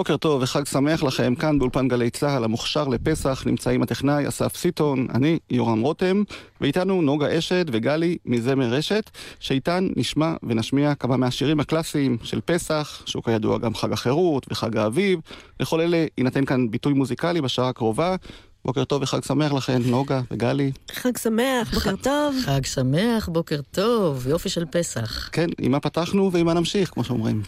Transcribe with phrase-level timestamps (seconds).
[0.00, 5.06] בוקר טוב וחג שמח לכם, כאן באולפן גלי צה"ל המוכשר לפסח נמצאים הטכנאי אסף סיטון,
[5.14, 6.22] אני יורם רותם,
[6.60, 13.22] ואיתנו נוגה אשד וגלי מזמר רשת, שאיתן נשמע ונשמיע כמה מהשירים הקלאסיים של פסח, שהוא
[13.22, 15.20] כידוע גם חג החירות וחג האביב,
[15.60, 18.16] לכל אלה יינתן כאן ביטוי מוזיקלי בשעה הקרובה.
[18.64, 20.72] בוקר טוב וחג שמח לכם, נוגה וגלי.
[20.92, 22.36] חג שמח, בוקר טוב.
[22.44, 25.28] חג שמח, בוקר טוב, יופי של פסח.
[25.32, 27.42] כן, עם מה פתחנו ועם מה נמשיך, כמו שאומרים.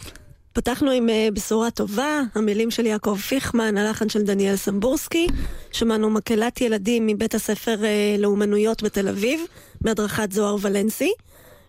[0.53, 5.27] פתחנו עם uh, בשורה טובה, המילים של יעקב פיכמן, הלחן של דניאל סמבורסקי.
[5.71, 9.41] שמענו מקהלת ילדים מבית הספר uh, לאומנויות בתל אביב,
[9.81, 11.11] בהדרכת זוהר ולנסי.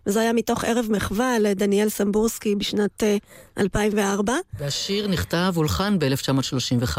[0.07, 4.35] וזה היה מתוך ערב מחווה לדניאל סמבורסקי בשנת uh, 2004.
[4.59, 6.99] והשיר נכתב הולחן ב-1935.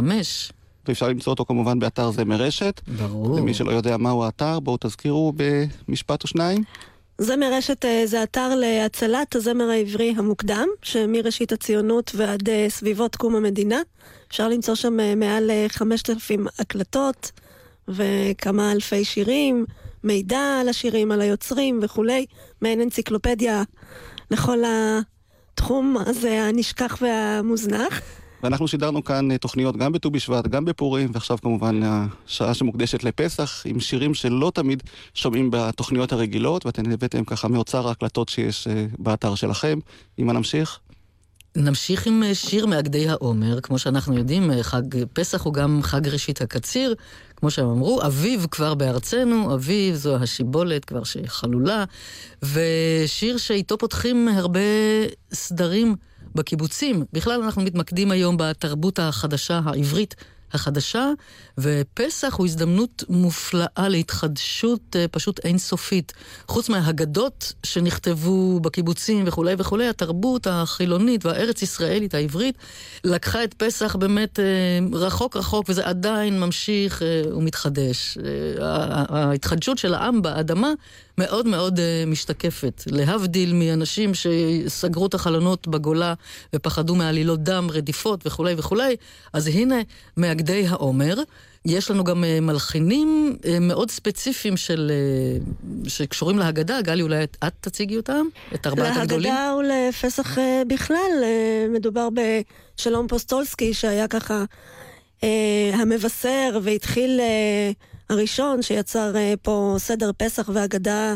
[0.88, 2.82] ואפשר למצוא אותו כמובן באתר זמר רשת.
[2.88, 3.38] ברור.
[3.38, 5.34] למי שלא יודע מהו האתר, בואו תזכירו
[5.88, 6.64] במשפט או שניים.
[7.18, 13.36] זמר רשת אה, זה אתר להצלת הזמר העברי המוקדם, שמראשית הציונות ועד אה, סביבות קום
[13.36, 13.82] המדינה.
[14.28, 17.32] אפשר למצוא שם אה, מעל 5,000 הקלטות
[17.88, 19.66] וכמה אלפי שירים,
[20.04, 22.26] מידע על השירים, על היוצרים וכולי,
[22.62, 23.64] מעין אנציקלופדיה
[24.32, 28.02] לכל התחום הזה הנשכח והמוזנח.
[28.46, 33.64] ואנחנו שידרנו כאן אה, תוכניות גם בט"ו בשבט, גם בפורים, ועכשיו כמובן השעה שמוקדשת לפסח,
[33.66, 34.84] עם שירים שלא תמיד
[35.14, 39.80] שומעים בתוכניות הרגילות, ואתם הבאתם ככה מאוצר ההקלטות שיש אה, באתר שלכם.
[40.20, 40.80] אם נמשיך?
[41.56, 44.82] נמשיך עם אה, שיר מאגדי העומר, כמו שאנחנו יודעים, חג
[45.14, 46.96] פסח הוא גם חג ראשית הקציר,
[47.36, 51.84] כמו שהם אמרו, אביב כבר בארצנו, אביב זו השיבולת כבר שחלולה,
[52.44, 54.60] ושיר שאיתו פותחים הרבה
[55.34, 55.96] סדרים.
[56.36, 57.06] בקיבוצים.
[57.14, 60.16] בכלל אנחנו מתמקדים היום בתרבות החדשה העברית
[60.56, 61.12] החדשה,
[61.58, 66.14] ופסח הוא הזדמנות מופלאה להתחדשות אה, פשוט אינסופית.
[66.48, 72.56] חוץ מהאגדות שנכתבו בקיבוצים וכולי וכולי, התרבות החילונית והארץ ישראלית העברית
[73.04, 74.46] לקחה את פסח באמת אה,
[74.94, 78.18] רחוק רחוק, וזה עדיין ממשיך אה, ומתחדש.
[79.10, 80.74] ההתחדשות של העם באדמה
[81.18, 82.84] מאוד מאוד משתקפת.
[82.88, 86.14] להבדיל מאנשים שסגרו את החלונות בגולה
[86.56, 88.96] ופחדו מעלילות דם, רדיפות וכולי וכולי,
[89.34, 89.76] אז הנה,
[90.18, 91.16] מאגדי העומר.
[91.66, 96.82] יש לנו גם אה, מלחינים אה, מאוד ספציפיים של, אה, שקשורים להגדה.
[96.82, 98.26] גלי, אולי את, את תציגי אותם?
[98.56, 99.34] את ארבעת הגדולים?
[99.34, 100.38] להגדה ולפסח
[100.68, 101.24] בכלל.
[101.70, 102.08] מדובר
[102.76, 104.44] בשלום פוסטולסקי, שהיה ככה
[105.74, 107.20] המבשר והתחיל
[108.10, 111.16] הראשון שיצר פה סדר פסח והגדה.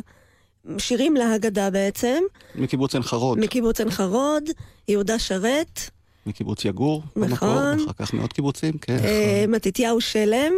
[0.78, 2.24] שירים להגדה בעצם.
[2.56, 3.40] מקיבוץ עין חרוד.
[3.40, 4.44] מקיבוץ עין חרוד,
[4.88, 5.80] יהודה שרת.
[6.26, 7.30] מקיבוץ יגור, נכון.
[7.30, 8.98] במקור, אחר כך מעוד קיבוצים, כן.
[9.04, 10.52] אה, מתתיהו שלם.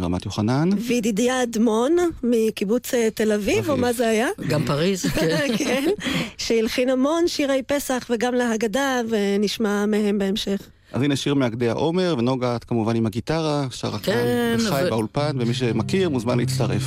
[0.00, 0.68] רמת יוחנן.
[0.78, 4.28] וידידיה אדמון מקיבוץ אה, תל אביב, או מה זה היה?
[4.48, 5.46] גם פריז, כן.
[5.58, 5.84] כן,
[6.38, 10.68] שהלחין המון שירי פסח וגם להגדה, ונשמע מהם בהמשך.
[10.92, 14.90] אז הנה שיר מאגדי העומר, ונוגה את כמובן עם הגיטרה, שרה כן, כאן וחי ו...
[14.90, 16.82] באולפן, ומי שמכיר מוזמן להצטרף.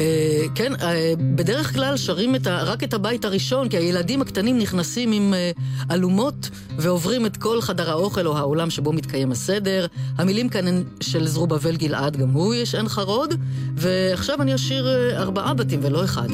[0.00, 4.58] אה, כן, אה, בדרך כלל שרים את ה, רק את הבית הראשון, כי הילדים הקטנים
[4.58, 5.50] נכנסים עם אה,
[5.94, 9.86] אלומות ועוברים את כל חדר האוכל או האולם שבו מתקיים הסדר.
[10.18, 13.34] המילים כאן הן של זרובבל גלעד, גם הוא יש עין חרוד,
[13.76, 16.28] ועכשיו אני אשיר אה, ארבעה בתים ולא אחד.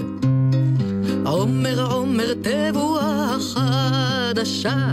[1.27, 4.93] עומר עומר תבואה חדשה,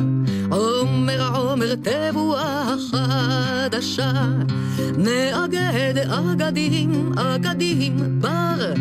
[0.51, 4.12] עומר עומר תבואה חדשה,
[4.97, 8.74] נאגד אגדים אגדים בר,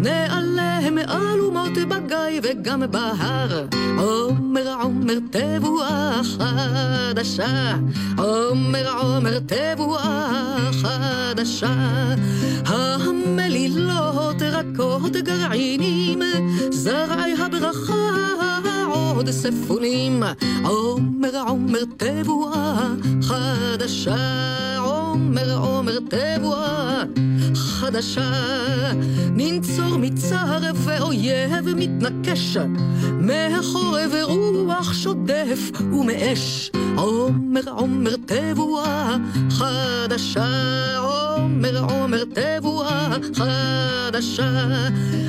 [0.00, 3.66] נעליהם אלומות בגיא וגם בהר.
[3.98, 7.76] עומר עומר תבואה חדשה,
[8.18, 11.74] עומר עומר תבואה חדשה,
[12.66, 16.22] המלילות רכות גרעינים,
[16.94, 18.28] זרעי הברכה
[18.88, 20.22] עוד ספונים,
[20.64, 22.88] עומר עומר תבואה
[23.22, 24.78] חדשה.
[24.78, 27.02] עומר עומר תבואה
[27.54, 28.32] חדשה.
[29.36, 32.56] ננצור מצער ואויב מתנקש,
[33.20, 36.70] מהחורב רוח שודף ומאש.
[36.96, 39.16] עומר עומר תבואה
[39.50, 40.48] חדשה,
[40.98, 44.68] עומר עומר תבואה חדשה.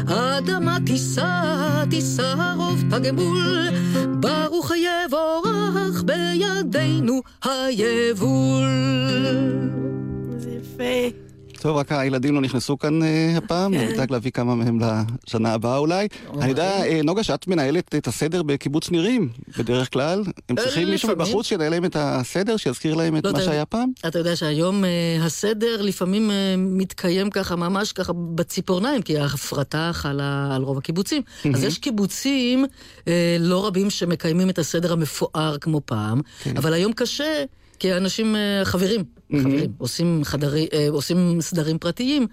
[0.08, 1.55] אדמה תישא,
[1.90, 3.70] תישא רוב תגמול,
[4.20, 8.66] ברוך יבורך בידינו היבול.
[10.38, 11.25] זה יפה.
[11.66, 13.06] טוב, רק הילדים לא נכנסו כאן uh,
[13.38, 13.88] הפעם, כן.
[13.88, 14.80] נדאג להביא כמה מהם
[15.28, 16.08] לשנה הבאה אולי.
[16.40, 20.24] אני יודע, uh, נוגה, שאת מנהלת את הסדר בקיבוץ נירים, בדרך כלל.
[20.50, 21.28] הם צריכים מישהו לפעמים.
[21.28, 23.42] מבחוץ שינהל להם את הסדר, שיזכיר להם את לא מה.
[23.42, 23.90] שהיה פעם?
[24.08, 24.90] אתה יודע שהיום אה,
[25.26, 31.22] הסדר לפעמים אה, מתקיים ככה, ממש ככה בציפורניים, כי ההפרטה חלה על רוב הקיבוצים.
[31.54, 32.66] אז יש קיבוצים
[33.08, 36.22] אה, לא רבים שמקיימים את הסדר המפואר כמו פעם,
[36.58, 37.44] אבל היום קשה.
[37.80, 42.28] כי האנשים אה, חברים, חברים, עושים, חדרי, אה, עושים סדרים פרטיים.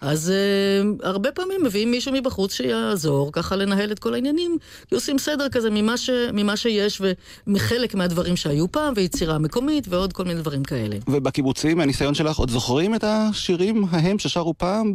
[0.00, 4.58] אז אה, הרבה פעמים מביאים מישהו מבחוץ שיעזור ככה לנהל את כל העניינים,
[4.88, 7.02] כי עושים סדר כזה ממה, ש, ממה שיש
[7.46, 10.96] ומחלק מהדברים שהיו פעם, ויצירה מקומית ועוד כל מיני דברים כאלה.
[11.08, 14.92] ובקיבוצים, מהניסיון שלך, עוד זוכרים את השירים ההם ששרו פעם.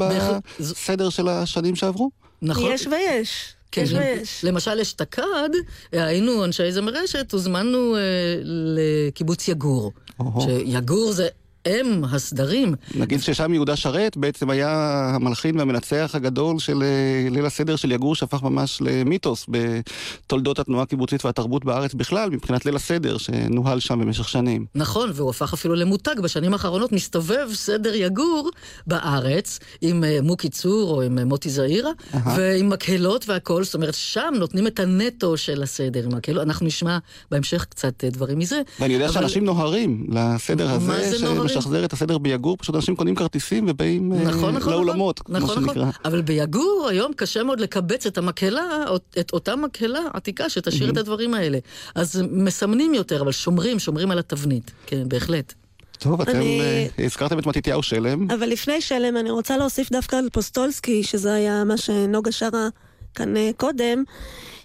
[0.60, 2.12] בסדר של השנים שעברו?
[2.42, 2.72] נכון?
[2.72, 3.54] יש ויש.
[3.72, 3.84] כן,
[4.22, 4.44] יש.
[4.44, 5.50] למשל אשתקד,
[5.92, 8.02] היינו אנשי זמר רשת, הוזמנו אה,
[8.44, 9.92] לקיבוץ יגור.
[10.20, 10.42] אוהו.
[10.42, 11.28] שיגור זה
[11.68, 12.76] אם הסדרים.
[12.96, 14.70] נגיד ששם יהודה שרת בעצם היה
[15.16, 16.88] המלחין והמנצח הגדול של אה,
[17.30, 22.76] ליל הסדר של יגור, שהפך ממש למיתוס בתולדות התנועה הקיבוצית והתרבות בארץ בכלל, מבחינת ליל
[22.76, 24.66] הסדר שנוהל שם במשך שנים.
[24.76, 26.16] נכון, והוא הפך אפילו למותג.
[26.24, 28.50] בשנים האחרונות מסתובב סדר יגור
[28.88, 31.92] בארץ עם אה, מוקי צור או עם אה, מוטי זעירה,
[32.36, 33.64] ועם מקהלות והכול.
[33.64, 36.44] זאת אומרת, שם נותנים את הנטו של הסדר עם מקהלות.
[36.44, 36.98] אנחנו נשמע
[37.32, 38.62] בהמשך קצת דברים מזה.
[38.80, 41.51] ואני יודע אבל- שאנשים נוהרים לסדר מה הזה, זה נוהרים?
[41.54, 45.52] שמשחזר את הסדר ביגור, פשוט אנשים קונים כרטיסים ובאים אה, נכון, נכון, לאולמות, נכון, כמו
[45.52, 45.86] נכון, שנקרא.
[45.86, 46.02] נכון.
[46.06, 48.86] אבל ביגור היום קשה מאוד לקבץ את המקהלה,
[49.20, 51.58] את אותה מקהלה עתיקה שתשאיר את הדברים האלה.
[51.96, 54.72] אז מסמנים יותר, אבל שומרים, שומרים על התבנית.
[54.86, 55.54] כן, בהחלט.
[56.00, 56.62] טוב, אתם אני-
[57.00, 58.32] אה, הזכרתם את מתתיהו שלם.
[58.32, 62.68] אבל לפני שלם, אני רוצה להוסיף דווקא על פוסטולסקי, שזה היה מה שנוגה שרה
[63.16, 64.04] כאן אה, קודם,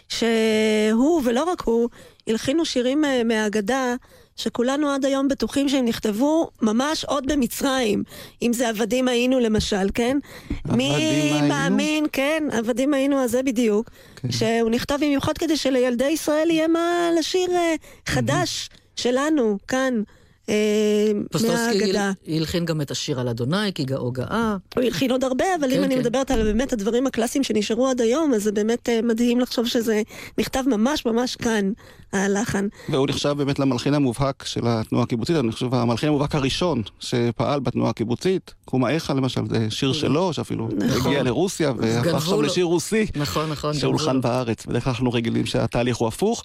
[0.09, 1.89] שהוא, ולא רק הוא,
[2.29, 3.95] הלחינו שירים מהאגדה,
[4.37, 8.03] שכולנו עד היום בטוחים שהם נכתבו ממש עוד במצרים.
[8.43, 10.19] אם זה עבדים היינו למשל, כן?
[10.65, 11.49] מי היינו?
[11.49, 13.91] מאמין, כן, עבדים היינו, אז זה בדיוק.
[14.17, 14.33] כן.
[14.33, 17.75] שהוא נכתב במיוחד כדי שלילדי ישראל יהיה מה לשיר אה,
[18.07, 20.03] חדש שלנו, כאן.
[20.49, 21.13] אה,
[21.49, 22.13] מהאגדה.
[22.29, 24.57] הל- הלחין גם את השיר על אדוני, כי גאו גאה.
[24.75, 26.01] הוא הלחין עוד הרבה, אבל כן, אם אני כן.
[26.01, 30.03] מדברת על באמת הדברים הקלאסיים שנשארו עד היום, אז זה באמת אה, מדהים לחשוב שזה
[30.39, 31.73] נכתב ממש ממש כאן,
[32.13, 32.69] הלחן.
[32.89, 37.91] והוא נחשב באמת למלחין המובהק של התנועה הקיבוצית, אני חושב המלחין המובהק הראשון שפעל בתנועה
[37.91, 38.55] הקיבוצית.
[38.65, 41.07] קומה איכה למשל, זה שיר שלו, שאפילו נכון.
[41.13, 42.43] הגיע לרוסיה והפך שם לו.
[42.43, 43.75] לשיר רוסי, נכון, נכון.
[43.75, 44.21] שהולחן.
[44.21, 44.67] בארץ.
[44.67, 46.45] בדרך כלל אנחנו רגילים שהתהליך הוא הפוך.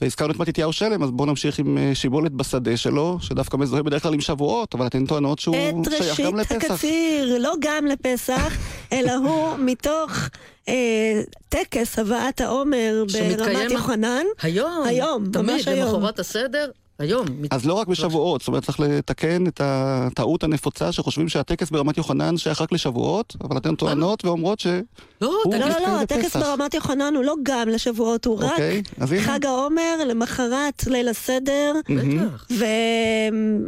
[0.00, 4.02] והזכרנו את מתתיהו שלם, אז בואו נמשיך עם אה, שיבולת בשדה שלו, שדווקא מזוהה בדרך
[4.02, 6.70] כלל עם שבועות, אבל אתן טוענות שהוא את שייך ראשית גם לפסח.
[6.70, 8.52] הקציר, לא גם לפסח,
[8.92, 10.10] אלא הוא מתוך
[10.68, 14.24] אה, טקס הבאת העומר שמתקיים ברמת יוחנן.
[14.42, 15.94] היום, היום, תמיד, ממש היום.
[15.94, 17.26] למחרת הסדר, היום.
[17.50, 22.36] אז לא רק בשבועות, זאת אומרת צריך לתקן את הטעות הנפוצה שחושבים שהטקס ברמת יוחנן
[22.36, 24.66] שייך רק לשבועות, אבל אתן טוענות ואומרות ש...
[25.20, 26.36] לא, לא, לא, לא, מתקיים הטקס.
[26.36, 29.22] ברמת יוחנן הוא לא גם לשבועות, הוא רק אוקיי, הנה.
[29.22, 31.72] חג העומר, למחרת ליל הסדר.
[31.88, 32.46] בטח.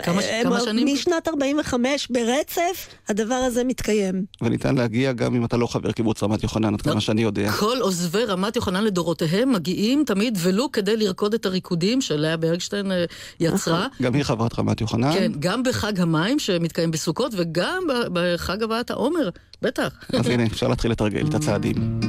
[0.03, 0.89] כמה ש- כמה שנים?
[0.89, 4.25] ומשנת 45 ברצף, הדבר הזה מתקיים.
[4.43, 7.53] וניתן להגיע גם אם אתה לא חבר קיבוץ רמת יוחנן, עד כמה שאני יודע.
[7.53, 13.05] כל עוזבי רמת יוחנן לדורותיהם מגיעים תמיד ולו כדי לרקוד את הריקודים שלאה ברגשטיין אה,
[13.41, 13.87] יצרה.
[14.03, 15.13] גם היא חברת רמת יוחנן.
[15.13, 17.83] כן, גם בחג המים שמתקיים בסוכות וגם
[18.13, 19.29] בחג הבאת העומר,
[19.63, 20.05] בטח.
[20.13, 22.01] אז הנה, אפשר להתחיל לתרגל את הצעדים.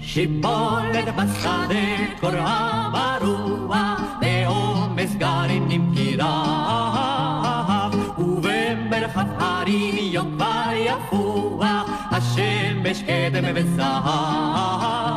[0.00, 5.10] שיבולת בשדה קוראה ברוח, בעומס
[5.94, 15.11] כי רב, ובמרחב הרים יום כבר יפוח, השמש קדם וזהב.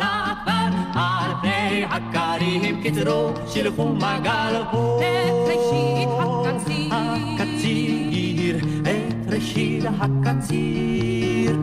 [0.00, 5.00] על פני הכרים קצרו, שילחו מגל בו.
[5.46, 6.90] ראשית הקציר.
[6.92, 11.56] הקציר, את ראשית הקציר.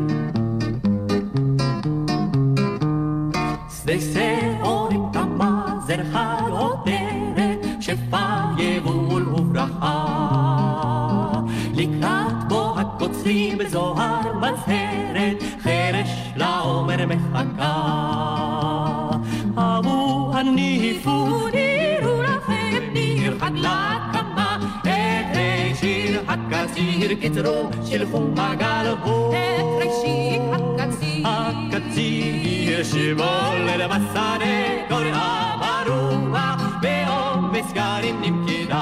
[3.69, 10.05] שדה שעורים כמה זרחה עודרת, שפע יבול וברכה.
[11.73, 14.86] לקראת בו הקוצרים בזוהר מזהרת,
[17.17, 17.97] חרש לעומר מחכה.
[19.57, 29.31] אבו הניפו, נירו לכם ניר חג להקמה, את ראשית הקציר קצרו, שלחו מגל בו.
[29.31, 31.27] את ראשית הקציר.
[31.27, 35.55] הקציר שבולד בשדה, קוראה
[35.85, 38.77] ברוח, בעומס גרים נמכדיו.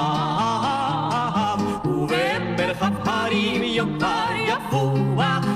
[1.84, 5.46] ובמרחב הרים יום קר יפוח,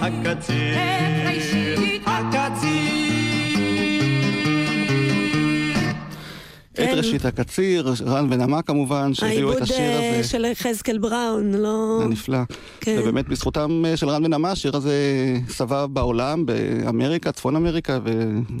[0.00, 0.74] הקציר.
[0.74, 3.01] את ראשית הקציר.
[6.96, 7.28] ראשית כן.
[7.28, 10.28] ראשית הקציר, רן ונמה כמובן, שהביאו את העיבוד השיר אה, הזה.
[10.28, 12.00] של יחזקאל בראון, לא...
[12.02, 12.38] הנפלא.
[12.80, 12.96] כן.
[13.00, 14.94] ובאמת בזכותם אה, של רן ונמה, השיר הזה
[15.48, 17.98] סבב בעולם, באמריקה, צפון אמריקה,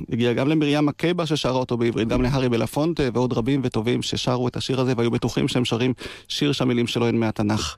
[0.08, 4.56] והגיע גם למרים מקבה ששרה אותו בעברית, גם להארי בלפונטה ועוד רבים וטובים ששרו את
[4.56, 5.92] השיר הזה והיו בטוחים שהם שרים
[6.28, 7.76] שיר שהמילים שלו הן מהתנ"ך.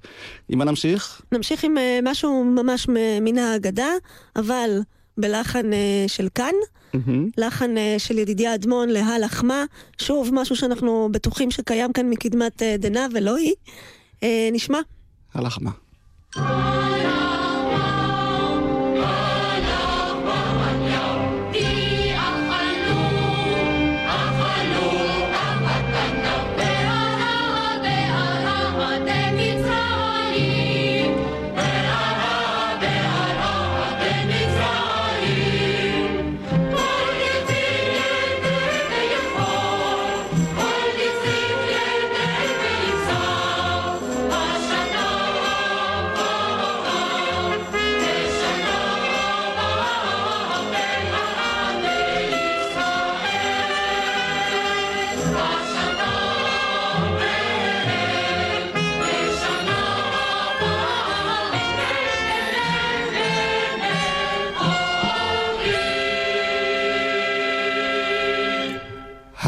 [0.48, 1.22] עם מה נמשיך?
[1.32, 2.86] נמשיך עם אה, משהו ממש
[3.20, 3.88] מן האגדה,
[4.36, 4.80] אבל
[5.18, 6.54] בלחן אה, של כאן,
[6.94, 7.28] מהמם.
[7.38, 9.64] לחן אה, של ידידיה אדמון להלחמה,
[9.98, 13.54] שוב משהו שאנחנו בטוחים שקיים כאן מקדמת אה, דנא ולא היא.
[14.22, 14.78] אה, נשמע.
[15.34, 15.70] הלחמה.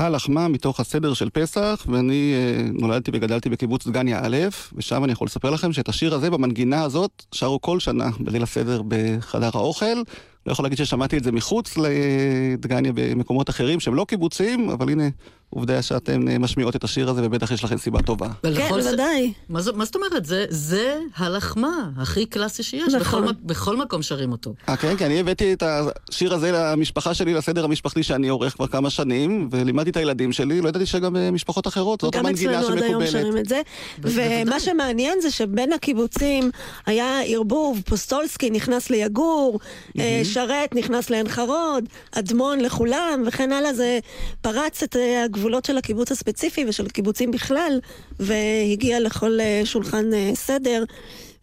[0.07, 4.37] הלחמה מתוך הסדר של פסח, ואני אה, נולדתי וגדלתי בקיבוץ דגניה א',
[4.75, 8.83] ושם אני יכול לספר לכם שאת השיר הזה במנגינה הזאת שרו כל שנה בליל הסדר
[8.89, 10.03] בחדר האוכל.
[10.47, 15.09] לא יכול להגיד ששמעתי את זה מחוץ לדגניה במקומות אחרים שהם לא קיבוצים, אבל הנה
[15.51, 18.29] עובדה שאתן אה, משמיעות את השיר הזה ובטח יש לכם סיבה טובה.
[18.57, 19.33] כן, בוודאי.
[19.49, 20.25] מה זאת אומרת?
[20.25, 22.95] זה, זה הלחמה הכי קלאסי שיש.
[22.95, 23.01] נכון.
[23.01, 24.55] בכל, מק- בכל מקום שרים אותו.
[24.69, 28.67] אה, כן, כי אני הבאתי את השיר הזה למשפחה שלי, לסדר המשפחתי שאני עורך כבר
[28.67, 32.61] כמה שנים, ולימדתי את הילדים שלי, לא ידעתי שגם אה, משפחות אחרות, זאת גם המנגינה
[32.61, 33.11] אצלנו עד היום שמקובלת.
[33.23, 33.61] שרים את זה.
[34.03, 36.51] ומה שמעניין זה שבין הקיבוצים
[36.87, 39.61] היה ערבוב, פוסטולסקי נכנס ליגור,
[39.99, 43.75] אה, שרת נכנס לעין חרוד, אדמון לכולם, וכן הלאה.
[43.75, 43.99] זה
[44.41, 47.81] פרץ את אה, הגבולות של הקיבוץ הספציפי ושל קיבוצים בכלל,
[48.21, 50.85] והגיע לכל אה, שולחן אה, סדר.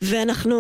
[0.04, 0.58] ואנחנו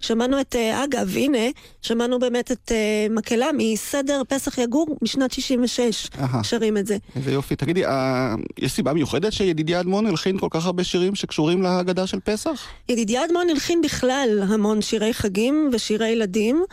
[0.00, 1.38] שמענו את, אה, אגב, הנה,
[1.82, 6.44] שמענו באמת את אה, מקהלה מסדר פסח יגור משנת 66, אהה.
[6.44, 6.96] שרים את זה.
[7.16, 7.56] איזה יופי.
[7.56, 12.20] תגידי, אה, יש סיבה מיוחדת שידידיה אדמון הלחין כל כך הרבה שירים שקשורים להגדה של
[12.20, 12.66] פסח?
[12.88, 16.64] ידידיה אדמון הלחין בכלל המון שירי חגים ושירי ילדים,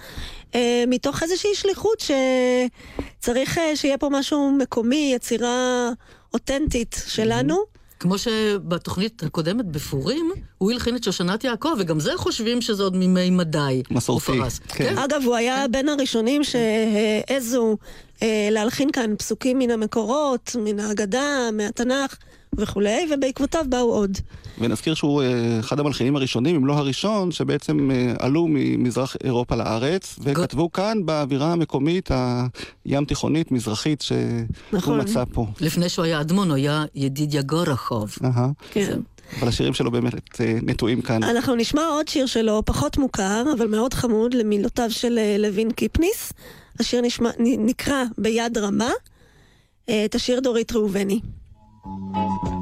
[0.55, 2.03] אה, מתוך איזושהי שליחות
[3.19, 5.89] שצריך אה, שיהיה פה משהו מקומי, יצירה
[6.33, 7.73] אותנטית שלנו.
[8.03, 13.29] כמו שבתוכנית הקודמת בפורים, הוא הלחין את שושנת יעקב, וגם זה חושבים שזה עוד מימי
[13.29, 13.83] מדי.
[13.91, 14.60] מסורתי, פרס.
[14.67, 14.98] כן.
[14.98, 17.77] אגב, הוא היה בין הראשונים שהעזו
[18.22, 22.17] אה, להלחין כאן פסוקים מן המקורות, מן ההגדה, מהתנ"ך
[22.57, 24.17] וכולי, ובעקבותיו באו עוד.
[24.60, 30.19] ונזכיר שהוא אה, אחד המלחינים הראשונים, אם לא הראשון, שבעצם אה, עלו ממזרח אירופה לארץ,
[30.22, 32.10] וכתבו כאן באווירה המקומית
[32.86, 34.17] הים תיכונית, מזרחית, שהוא
[34.74, 35.01] נכון.
[35.01, 35.45] מצא פה.
[35.62, 38.15] לפני שהוא היה אדמון, הוא היה ידידיה גורחוב.
[38.72, 39.00] כן.
[39.39, 41.24] אבל השירים שלו באמת אה, נטועים כאן.
[41.24, 46.33] אנחנו נשמע עוד שיר שלו, פחות מוכר, אבל מאוד חמוד, למילותיו של לוין קיפניס.
[46.79, 48.89] השיר נשמע, נקרא ביד רמה.
[49.86, 51.19] את השיר דורית ראובני.
[51.85, 52.52] נצא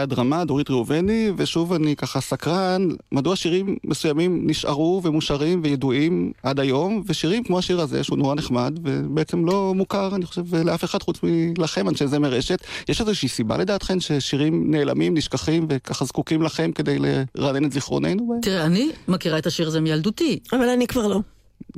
[0.00, 6.60] ביד רמה, דורית ראובני, ושוב אני ככה סקרן, מדוע שירים מסוימים נשארו ומושרים וידועים עד
[6.60, 11.02] היום, ושירים כמו השיר הזה, שהוא נורא נחמד, ובעצם לא מוכר, אני חושב, לאף אחד
[11.02, 11.20] חוץ
[11.58, 12.58] מלכם, אנשי זמר רשת.
[12.88, 16.98] יש איזושהי סיבה לדעתכן ששירים נעלמים, נשכחים, וככה זקוקים לכם כדי
[17.34, 18.38] לרענן את זיכרוננו?
[18.42, 20.38] תראה, אני מכירה את השיר הזה מילדותי.
[20.52, 21.20] אבל אני כבר לא.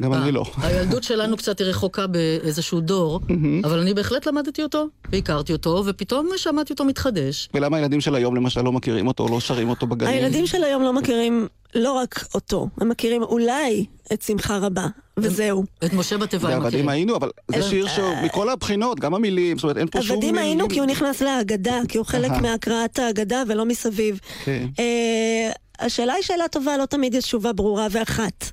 [0.00, 0.44] גם אני אה, לא.
[0.62, 3.20] הילדות שלנו קצת היא רחוקה באיזשהו דור,
[3.64, 7.49] אבל אני בהחלט למדתי אותו, והכרתי אותו, ופתאום שמעתי אותו מתחדש.
[7.54, 10.14] ולמה הילדים של היום למשל לא מכירים אותו, לא שרים אותו בגנים?
[10.14, 15.64] הילדים של היום לא מכירים לא רק אותו, הם מכירים אולי את שמחה רבה, וזהו.
[15.84, 16.88] את משה בתיבה הם ועבדים מכירים.
[16.88, 20.16] היינו, אבל זה שיר שמכל הבחינות, גם המילים, זאת אומרת, אין פה שום...
[20.16, 20.68] עבדים היינו.
[20.68, 22.30] כי הוא נכנס להגדה, כי הוא חלק.
[22.30, 24.20] מהקראת ההגדה ולא מסביב.
[24.44, 24.66] כן.
[24.78, 28.52] אה, השאלה היא שאלה טובה, לא תמיד יש תשובה ברורה ואחת.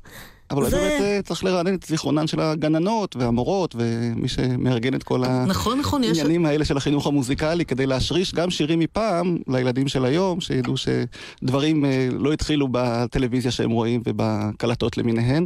[0.51, 5.03] אבל אולי זה- באמת אה, צריך לרענן את זיכרונן של הגננות והמורות ומי שמארגן את
[5.03, 6.10] כל נכון, נכון, יש...
[6.18, 11.86] העניינים האלה של החינוך המוזיקלי כדי להשריש גם שירים מפעם לילדים של היום, שידעו שדברים
[11.86, 15.46] אה, לא התחילו בטלוויזיה שהם רואים ובקלטות למיניהן.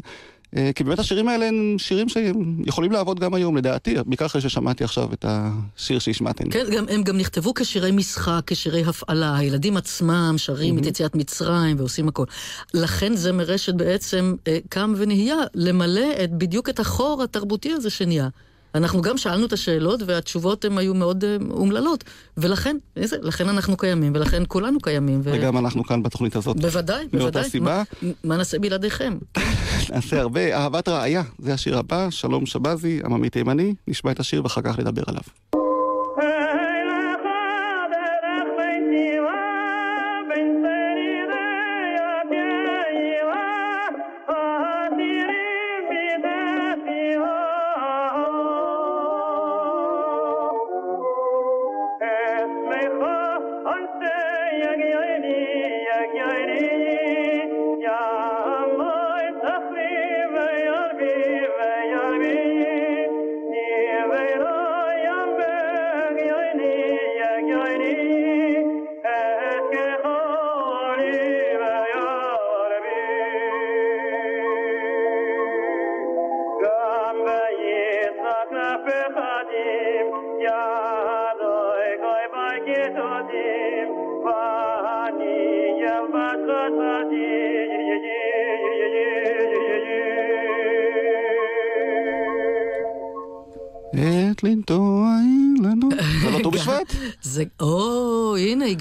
[0.57, 4.83] אה, כי באמת השירים האלה הם שירים שיכולים לעבוד גם היום, לדעתי, בעיקר אחרי ששמעתי
[4.83, 6.50] עכשיו את השיר שהשמעתם.
[6.50, 9.38] כן, גם, הם גם נכתבו כשירי משחק, כשירי הפעלה.
[9.38, 12.25] הילדים עצמם שרים את יציאת מצרים ועושים הכל.
[12.73, 18.28] לכן זה מרשת בעצם אה, קם ונהיה למלא את, בדיוק את החור התרבותי הזה שנהיה.
[18.75, 22.03] אנחנו גם שאלנו את השאלות והתשובות הן היו מאוד אה, אומללות.
[22.38, 25.21] ולכן, איזה, לכן אנחנו קיימים, ולכן כולנו קיימים.
[25.23, 25.31] ו...
[25.33, 26.57] וגם אנחנו כאן בתוכנית הזאת.
[26.57, 27.49] בוודאי, מאותה בוודאי.
[27.49, 27.83] סיבה.
[28.01, 29.17] מה, מה נעשה בלעדיכם?
[29.93, 30.55] נעשה הרבה.
[30.55, 35.03] אהבת רעיה, זה השיר הבא, שלום שבזי, עממי תימני, נשמע את השיר ואחר כך נדבר
[35.07, 35.23] עליו.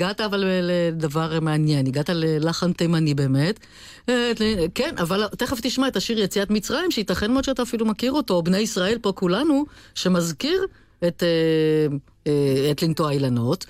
[0.03, 3.61] הגעת אבל לדבר מעניין, הגעת ללחן תימני באמת.
[4.09, 4.33] אה,
[4.75, 8.43] כן, אבל תכף תשמע את השיר יציאת מצרים, שייתכן מאוד שאתה אפילו מכיר אותו, או
[8.43, 10.67] בני ישראל פה כולנו, שמזכיר
[11.09, 11.23] את...
[11.23, 13.67] אה, אה, את לנטוע אילנות,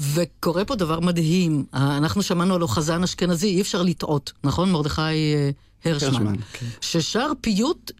[0.00, 1.64] וקורה פה דבר מדהים.
[1.74, 4.70] אה, אנחנו שמענו על חזן אשכנזי, אי אפשר לטעות, נכון?
[4.70, 5.50] מרדכי אה,
[5.84, 6.08] הרשמן.
[6.08, 6.66] הרשמן, כן.
[6.80, 7.92] ששר פיוט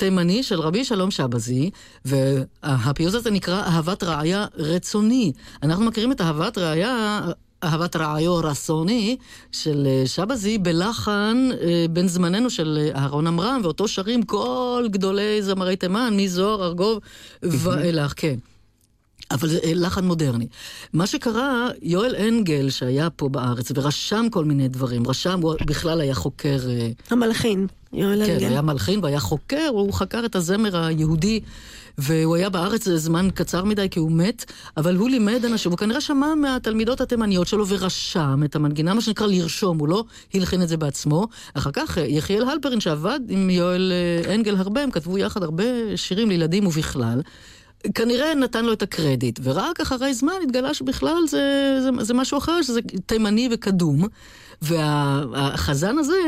[0.00, 1.70] תימני של רבי שלום שבזי,
[2.04, 5.32] והפיוט הזה נקרא אהבת רעיה רצוני.
[5.62, 7.20] אנחנו מכירים את אהבת רעיה...
[7.64, 9.16] אהבת רעיו רסוני
[9.52, 15.42] של אה, שבזי בלחן אה, בן זמננו של אה, אהרון עמרם, ואותו שרים כל גדולי
[15.42, 16.98] זמרי תימן, מזוהר, ארגוב
[17.42, 18.34] ואילך, כן.
[19.30, 20.46] אבל זה לחן מודרני.
[20.92, 26.14] מה שקרה, יואל אנגל, שהיה פה בארץ ורשם כל מיני דברים, רשם, הוא בכלל היה
[26.14, 26.58] חוקר...
[27.10, 28.38] המלחין, יואל כן.
[28.40, 31.40] היה מלחין והיה חוקר, הוא חקר את הזמר היהודי,
[31.98, 36.00] והוא היה בארץ זמן קצר מדי כי הוא מת, אבל הוא לימד אנשים, הוא כנראה
[36.00, 40.76] שמע מהתלמידות התימניות שלו ורשם את המנגינה, מה שנקרא לרשום, הוא לא הלחין את זה
[40.76, 41.26] בעצמו.
[41.54, 45.64] אחר כך אה, יחיאל הלפרין שעבד עם יואל אה, אנגל הרבה, הם כתבו יחד הרבה
[45.96, 47.20] שירים לילדים ובכלל.
[47.94, 52.62] כנראה נתן לו את הקרדיט, ורק אחרי זמן התגלה שבכלל זה, זה, זה משהו אחר,
[52.62, 54.06] שזה תימני וקדום.
[54.62, 56.18] והחזן הזה,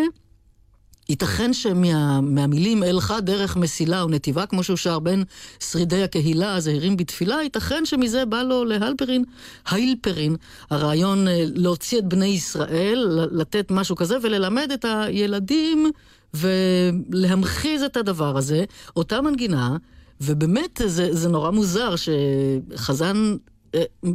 [1.12, 5.24] ייתכן שמהמילים אלך דרך מסילה ונתיבה, כמו שהוא שר בין
[5.60, 9.24] שרידי הקהילה הזהירים בתפילה, ייתכן שמזה בא לו להלפרין,
[9.66, 10.36] האילפרין,
[10.70, 15.90] הרעיון אה, להוציא את בני ישראל, לתת משהו כזה וללמד את הילדים
[16.34, 18.64] ולהמחיז את הדבר הזה,
[18.96, 19.76] אותה מנגינה,
[20.20, 23.36] ובאמת זה, זה נורא מוזר שחזן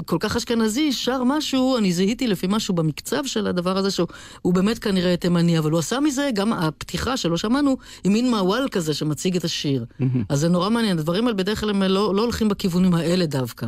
[0.05, 4.07] כל כך אשכנזי שר משהו, אני זיהיתי לפי משהו במקצב של הדבר הזה, שהוא
[4.41, 8.67] הוא באמת כנראה תימני, אבל הוא עשה מזה, גם הפתיחה שלא שמענו, היא מין מעוול
[8.71, 9.85] כזה שמציג את השיר.
[10.29, 13.67] אז זה נורא מעניין, הדברים האלה בדרך כלל הם לא, לא הולכים בכיוונים האלה דווקא.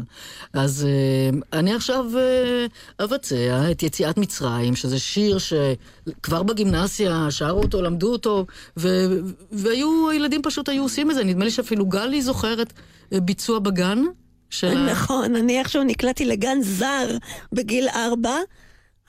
[0.53, 2.65] אז אה, אני עכשיו אה,
[3.05, 8.45] אבצע את יציאת מצרים, שזה שיר שכבר בגימנסיה שרו אותו, למדו אותו,
[8.77, 9.07] ו,
[9.51, 12.73] והיו, הילדים פשוט היו עושים את זה, נדמה לי שאפילו גלי זוכרת
[13.13, 14.03] אה, ביצוע בגן.
[14.49, 14.91] של.
[14.91, 17.17] נכון, אני איכשהו נקלעתי לגן זר
[17.53, 18.37] בגיל ארבע.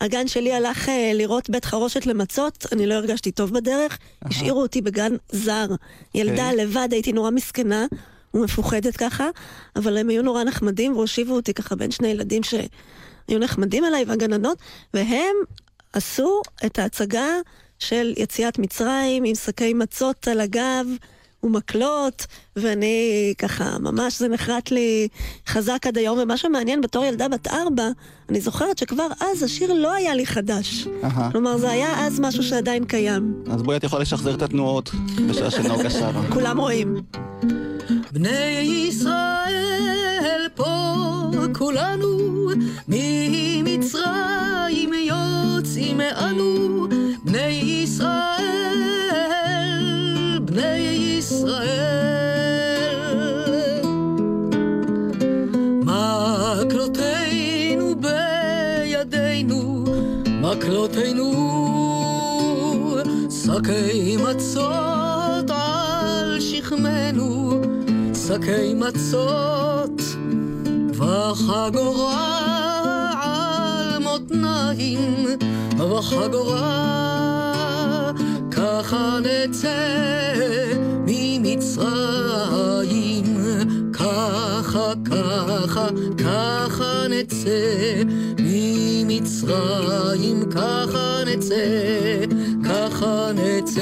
[0.00, 4.81] הגן שלי הלך אה, לראות בית חרושת למצות, אני לא הרגשתי טוב בדרך, השאירו אותי
[4.81, 5.66] בגן זר.
[6.14, 6.64] ילדה אוקיי.
[6.66, 7.87] לבד, הייתי נורא מסכנה
[8.35, 9.29] ומפוחדת ככה,
[9.76, 14.59] אבל הם היו נורא נחמדים והושיבו אותי ככה בין שני ילדים שהיו נחמדים אליי והגננות,
[14.94, 15.35] והם
[15.92, 17.29] עשו את ההצגה
[17.79, 20.87] של יציאת מצרים עם שקי מצות על הגב.
[21.42, 22.26] ומקלות,
[22.57, 25.09] ואני ככה, ממש זה נחרט לי
[25.46, 27.88] חזק עד היום, ומה שמעניין בתור ילדה בת ארבע,
[28.29, 30.87] אני זוכרת שכבר אז השיר לא היה לי חדש.
[31.33, 33.35] כלומר, זה היה אז משהו שעדיין קיים.
[33.50, 34.90] אז בואי את יכולה לשחזר את התנועות
[35.29, 36.22] בשעה שנוגה שרה.
[36.35, 36.96] כולם רואים.
[38.12, 40.94] בני ישראל פה
[41.53, 42.48] כולנו
[42.88, 44.11] ממצרים
[44.94, 46.87] יוצאים אנו
[47.24, 48.19] בני ישראל
[60.61, 61.33] מקלותינו
[63.31, 67.61] שקי מצות על שכמנו
[68.14, 70.03] שקי מצות
[70.94, 72.31] וחגורה
[73.23, 75.27] על מותניים
[75.79, 76.53] וחגורה
[78.51, 80.35] ככה נצא
[81.07, 82.51] ממצרים.
[83.92, 85.87] ככה ככה
[86.18, 88.03] ככה נצא
[89.11, 92.25] ממצרים ככה נצא
[92.64, 93.81] ככה נצא.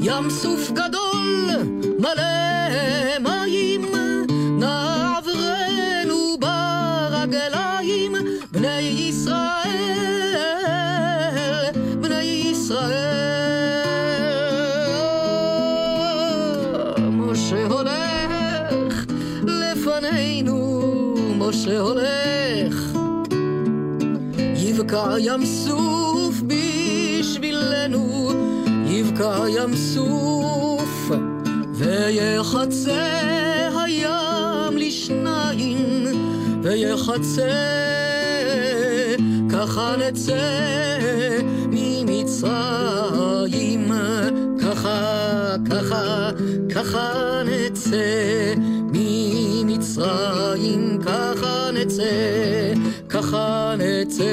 [0.00, 1.50] ים סוף גדול
[1.98, 2.59] מלא
[25.00, 28.32] יבקע ים סוף בשבילנו,
[28.86, 31.10] יבקע ים סוף,
[31.74, 33.18] ויחצה
[33.84, 36.06] הים לשניים,
[36.62, 37.50] ויחצה,
[39.52, 40.98] ככה נצא
[41.70, 42.72] ממצרים,
[44.62, 46.30] ככה, ככה,
[46.74, 48.54] ככה נצא
[48.92, 52.04] ממצרים, ככה נצא,
[53.30, 54.24] ככה נצא.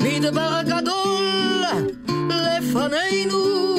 [0.00, 1.64] מדבר גדול
[2.28, 3.71] לפנינו,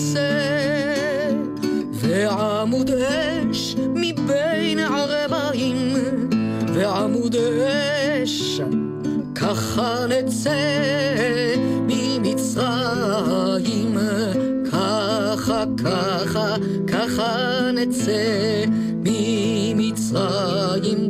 [0.00, 1.30] מחסה,
[1.92, 5.94] ועמוד אש מבין ערביים,
[6.74, 8.60] ועמוד אש
[9.34, 10.50] ככה נצא
[11.88, 13.98] ממצרים,
[14.72, 18.64] ככה, ככה, ככה נצא
[19.04, 20.34] ממצרים,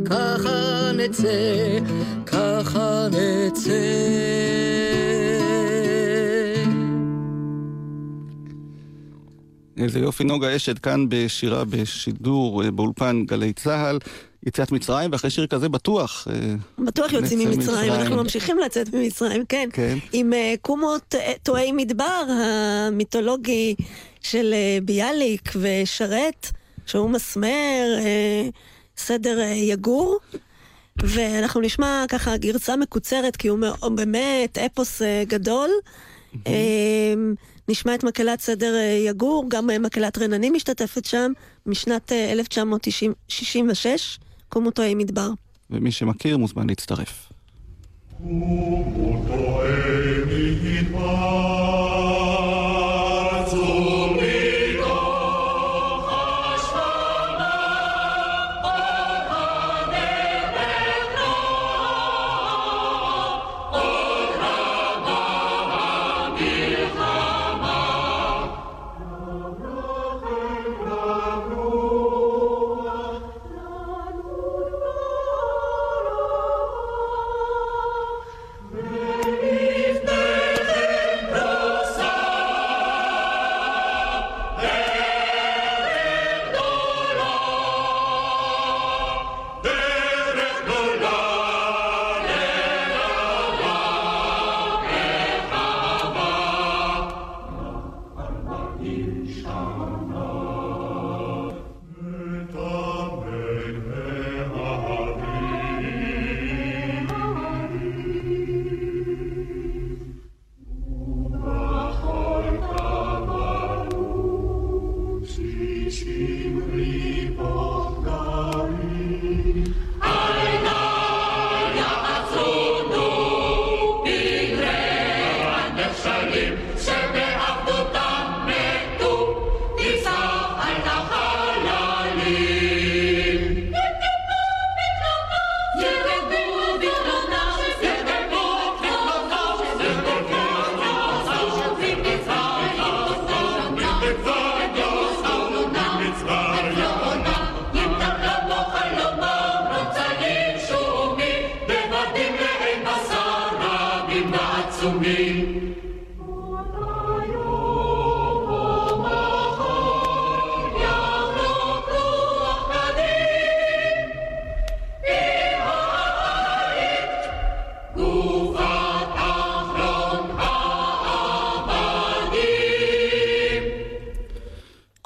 [0.05, 1.79] ככה נצא,
[2.27, 4.50] ככה נצא.
[9.81, 13.99] איזה יופי נוגה אשד כאן בשירה בשידור אה, באולפן גלי צה"ל,
[14.47, 16.29] יציאת מצרים, ואחרי שיר כזה בטוח.
[16.31, 17.93] אה, בטוח יוצאים ממצרים.
[17.93, 19.69] אנחנו ממשיכים לצאת ממצרים, כן.
[19.73, 19.99] כן.
[20.13, 23.75] עם אה, קומות תוהי מדבר המיתולוגי
[24.21, 26.51] של אה, ביאליק ושרת,
[26.87, 28.49] שהוא מסמר, אה,
[28.97, 30.19] סדר אה, יגור.
[30.97, 33.59] ואנחנו נשמע ככה גרסה מקוצרת, כי הוא
[33.95, 35.71] באמת אפוס אה, גדול.
[36.47, 36.53] אה,
[37.71, 41.33] נשמע את מקהלת סדר אה, יגור, גם אה, מקהלת רננים משתתפת שם,
[41.67, 45.31] משנת אה, 1966, קומו תוהי מדבר.
[45.71, 47.33] ומי שמכיר מוזמן להצטרף.
[48.21, 48.70] If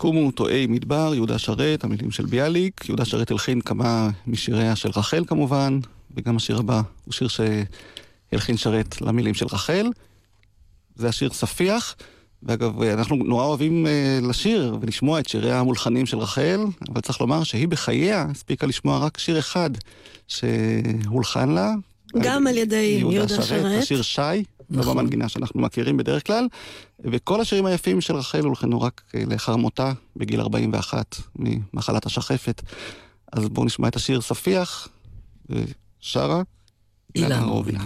[0.05, 2.89] קומו טועי מדבר, יהודה שרת, המילים של ביאליק.
[2.89, 5.79] יהודה שרת הלחין כמה משיריה של רחל כמובן,
[6.17, 9.87] וגם השיר הבא הוא שיר שהלחין שרת למילים של רחל.
[10.97, 11.97] זה השיר ספיח.
[12.43, 16.61] ואגב, אנחנו נורא אוהבים אה, לשיר ולשמוע את שיריה המולחנים של רחל,
[16.93, 19.71] אבל צריך לומר שהיא בחייה הספיקה לשמוע רק שיר אחד
[20.29, 21.75] שהולחן לה.
[22.21, 23.83] גם על ידי יהודה שרת.
[23.83, 24.97] השיר שי, לא נכון.
[24.97, 26.49] במנגינה שאנחנו מכירים בדרך כלל.
[27.01, 32.63] וכל השירים היפים של רחל הולחנו רק אה, לאחר מותה, בגיל 41, ממחלת השחפת.
[33.33, 34.89] אז בואו נשמע את השיר ספיח,
[35.51, 36.43] ושרה
[37.15, 37.85] אילנה רובינה.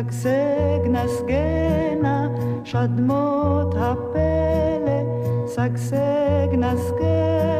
[0.00, 2.28] שגשג נסגנה
[2.64, 5.00] שדמות הפלא,
[5.46, 7.59] שגשג נסגנה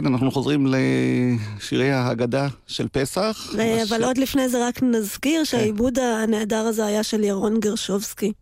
[0.00, 3.50] כן, אנחנו חוזרים לשירי ההגדה של פסח.
[3.88, 8.32] אבל עוד לפני זה רק נזכיר שהעיבוד הנהדר הזה היה של ירון גרשובסקי.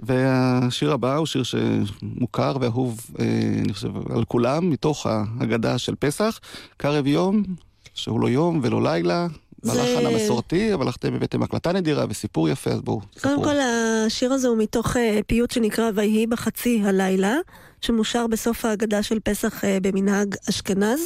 [0.00, 3.24] והשיר הבא הוא שיר שמוכר ואהוב, אה,
[3.64, 6.40] אני חושב, על כולם, מתוך ההגדה של פסח.
[6.76, 7.42] קרב יום,
[7.94, 9.26] שהוא לא יום ולא לילה,
[9.62, 13.44] זה- בלחן המסורתי, אבל אתם הבאתם הקלטה נדירה וסיפור יפה, אז בואו, קודם.
[13.44, 13.56] כל,
[14.06, 17.34] השיר הזה הוא מתוך אה, פיוט שנקרא ויהי בחצי הלילה,
[17.80, 21.00] שמושר בסוף ההגדה של פסח אה, במנהג אשכנז.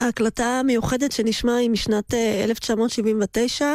[0.00, 3.66] ההקלטה המיוחדת שנשמע היא משנת אה, 1979,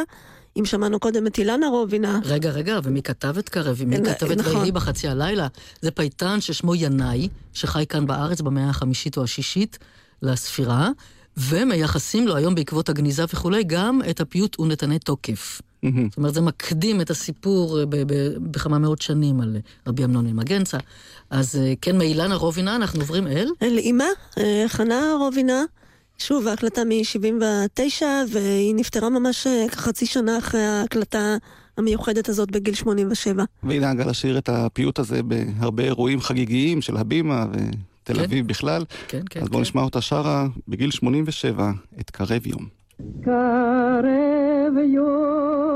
[0.58, 2.20] אם שמענו קודם את אילנה רובינה.
[2.24, 3.76] רגע, רגע, ומי כתב את קרב?
[3.78, 4.56] ומי נ- כתב את נכון.
[4.56, 5.46] ויהי בחצי הלילה?
[5.80, 9.78] זה פייטן ששמו ינאי, שחי כאן בארץ במאה החמישית או השישית
[10.22, 10.88] לספירה,
[11.36, 15.60] ומייחסים לו היום בעקבות הגניזה וכולי גם את הפיוט ונתנה תוקף.
[15.82, 20.04] זאת אומרת, זה מקדים את הסיפור אה, ב- ב- בכמה מאות שנים על אה, רבי
[20.04, 20.78] אמנון ממגנצה.
[21.30, 23.48] אז אה, כן, מאילנה רובינה אנחנו עוברים אל?
[23.62, 24.04] אל אימה,
[24.38, 25.64] אה, חנה רובינה.
[26.18, 31.36] שוב, ההקלטה מ-79, והיא נפטרה ממש כחצי שנה אחרי ההקלטה
[31.76, 33.44] המיוחדת הזאת בגיל 87.
[33.62, 38.20] והיא נהגה לשיר את הפיוט הזה בהרבה אירועים חגיגיים של הבימה ותל כן.
[38.24, 38.84] אביב בכלל.
[39.08, 39.62] כן, כן, אז בואו כן.
[39.62, 42.66] נשמע אותה שרה בגיל 87 את קרב יום.
[43.24, 45.67] קרב יום,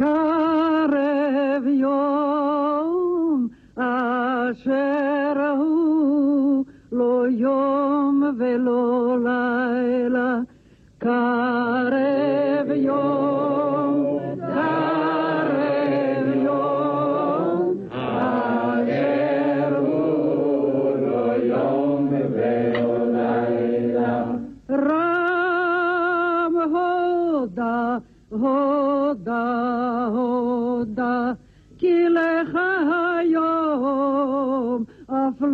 [0.00, 10.38] קרב יום, אשר הוא לא יום ולא לילה.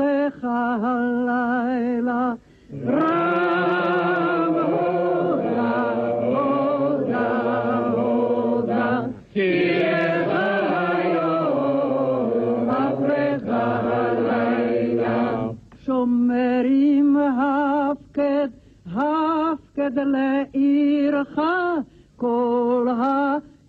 [0.01, 0.45] לך
[0.83, 2.33] הלילה.
[2.87, 5.83] רם הודה,
[6.23, 7.29] הודה,
[7.93, 9.01] הודה,
[9.33, 9.73] כי
[10.79, 12.31] היום,
[12.71, 15.49] אף לך הלילה.
[15.85, 18.49] שומרים הפקד,
[18.87, 21.41] הפקד לעירך
[22.17, 22.89] כל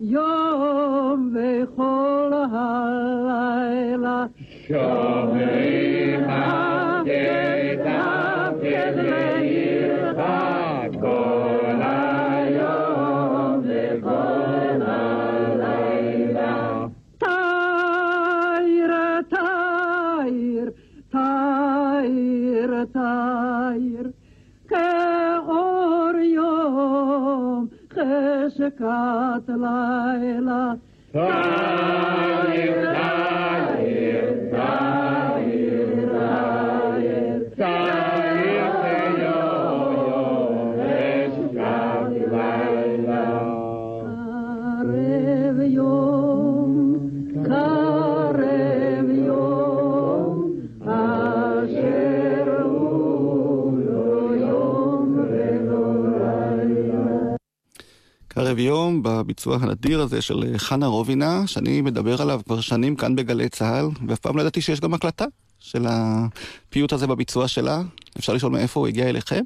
[0.00, 4.26] היום וכל הלילה.
[4.68, 5.57] שומרים
[28.76, 30.72] חשכת לילה.
[59.02, 63.88] בביצוע הנדיר הזה של אה, חנה רובינה, שאני מדבר עליו כבר שנים כאן בגלי צה"ל,
[64.08, 65.24] ואף פעם לא ידעתי שיש גם הקלטה
[65.60, 67.82] של הפיוט הזה בביצוע שלה.
[68.18, 69.42] אפשר לשאול מאיפה הוא הגיע אליכם?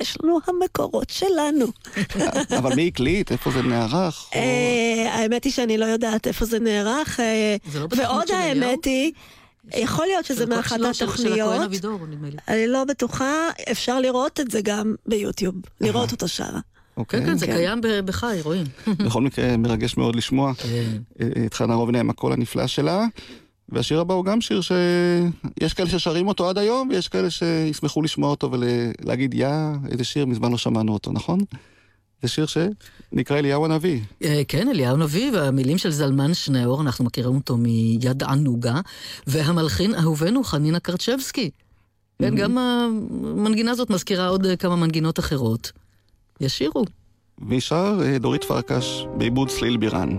[0.00, 1.66] יש לנו המקורות שלנו.
[2.58, 3.32] אבל מי הקליט?
[3.32, 4.26] איפה זה נערך?
[4.34, 8.30] אה, האמת היא שאני לא יודעת איפה זה נערך, אה, לא ועוד?
[8.30, 9.12] האמת היא,
[9.76, 11.70] יכול להיות שזה מאחת הכהן התוכניות.
[12.48, 16.60] אני לא בטוחה, אפשר לראות את זה גם ביוטיוב, לראות אותו שרה.
[16.96, 17.20] אוקיי.
[17.20, 17.56] כן, כן, זה כן.
[17.56, 18.66] קיים בחי, רואים.
[19.06, 20.84] בכל מקרה, מרגש מאוד לשמוע כן.
[21.20, 23.06] אה, את חנה רובינה עם הקול הנפלא שלה.
[23.68, 28.30] והשיר הבא הוא גם שיר שיש כאלה ששרים אותו עד היום, ויש כאלה שישמחו לשמוע
[28.30, 29.48] אותו ולהגיד, יא,
[29.90, 31.38] איזה שיר, מזמן לא שמענו אותו, נכון?
[32.22, 34.00] זה שיר שנקרא אליהו הנביא.
[34.24, 38.80] אה, כן, אליהו נביא, והמילים של זלמן שניאור, אנחנו מכירים אותו מיד ענוגה,
[39.26, 41.50] והמלחין אהובנו חנינה קרצ'בסקי.
[42.18, 45.72] כן, גם המנגינה הזאת מזכירה עוד אה, כמה מנגינות אחרות.
[46.42, 46.84] ישירו.
[47.38, 50.16] והיא שר אה, דורית פרקש בעיבוד סליל בירן.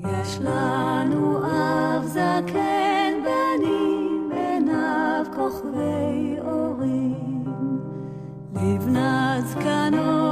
[0.00, 7.44] יש לנו אב זקן בנים, עיניו כוכבי אורים.
[8.54, 10.25] לבנת זקנו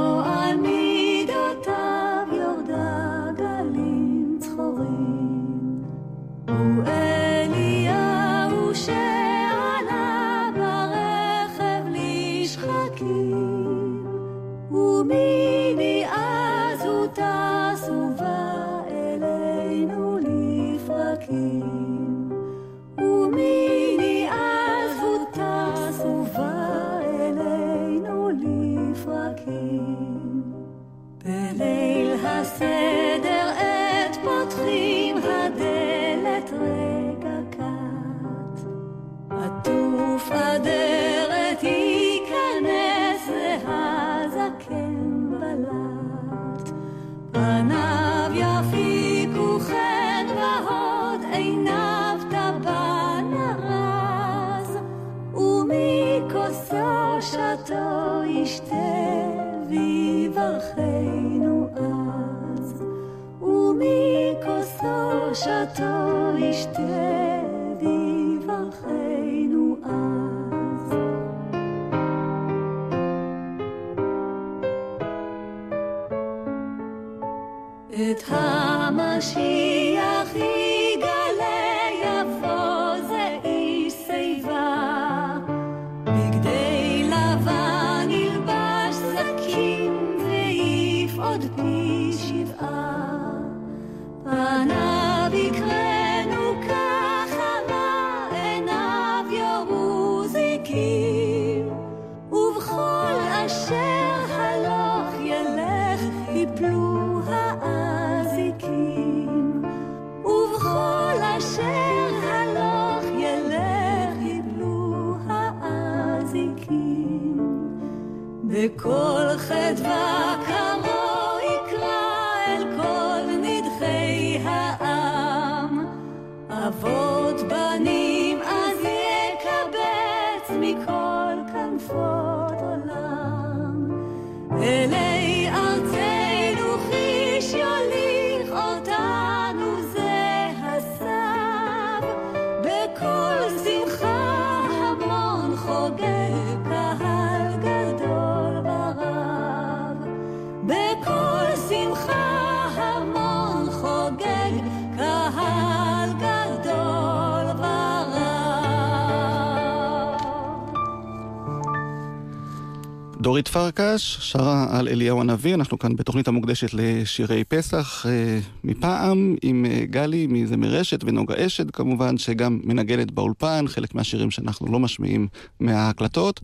[163.35, 169.65] דורית פרקש שרה על אליהו הנביא, אנחנו כאן בתוכנית המוקדשת לשירי פסח אה, מפעם, עם
[169.65, 175.27] אה, גלי מזמר רשת ונוגה אשד כמובן, שגם מנגנת באולפן, חלק מהשירים שאנחנו לא משמיעים
[175.59, 176.41] מההקלטות.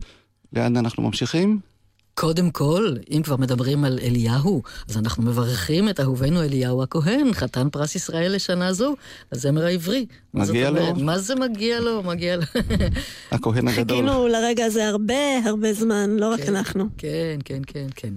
[0.52, 1.71] לאן אנחנו ממשיכים?
[2.14, 7.68] קודם כל, אם כבר מדברים על אליהו, אז אנחנו מברכים את אהובנו אליהו הכהן, חתן
[7.72, 8.94] פרס ישראל לשנה זו,
[9.32, 10.06] הזמר העברי.
[10.34, 10.80] מגיע לו.
[10.80, 10.96] אומרת?
[10.96, 12.02] מה זה מגיע לו?
[12.02, 12.42] מגיע לו.
[13.32, 13.96] הכהן הגדול.
[13.96, 16.88] חיכינו לרגע הזה הרבה הרבה זמן, לא רק אנחנו.
[16.98, 18.12] כן, כן, כן, כן.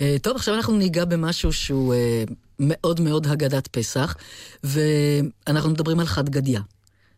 [0.00, 2.24] אה, טוב, עכשיו אנחנו ניגע במשהו שהוא אה,
[2.60, 4.16] מאוד מאוד הגדת פסח,
[4.64, 6.58] ואנחנו מדברים על חד גדיא.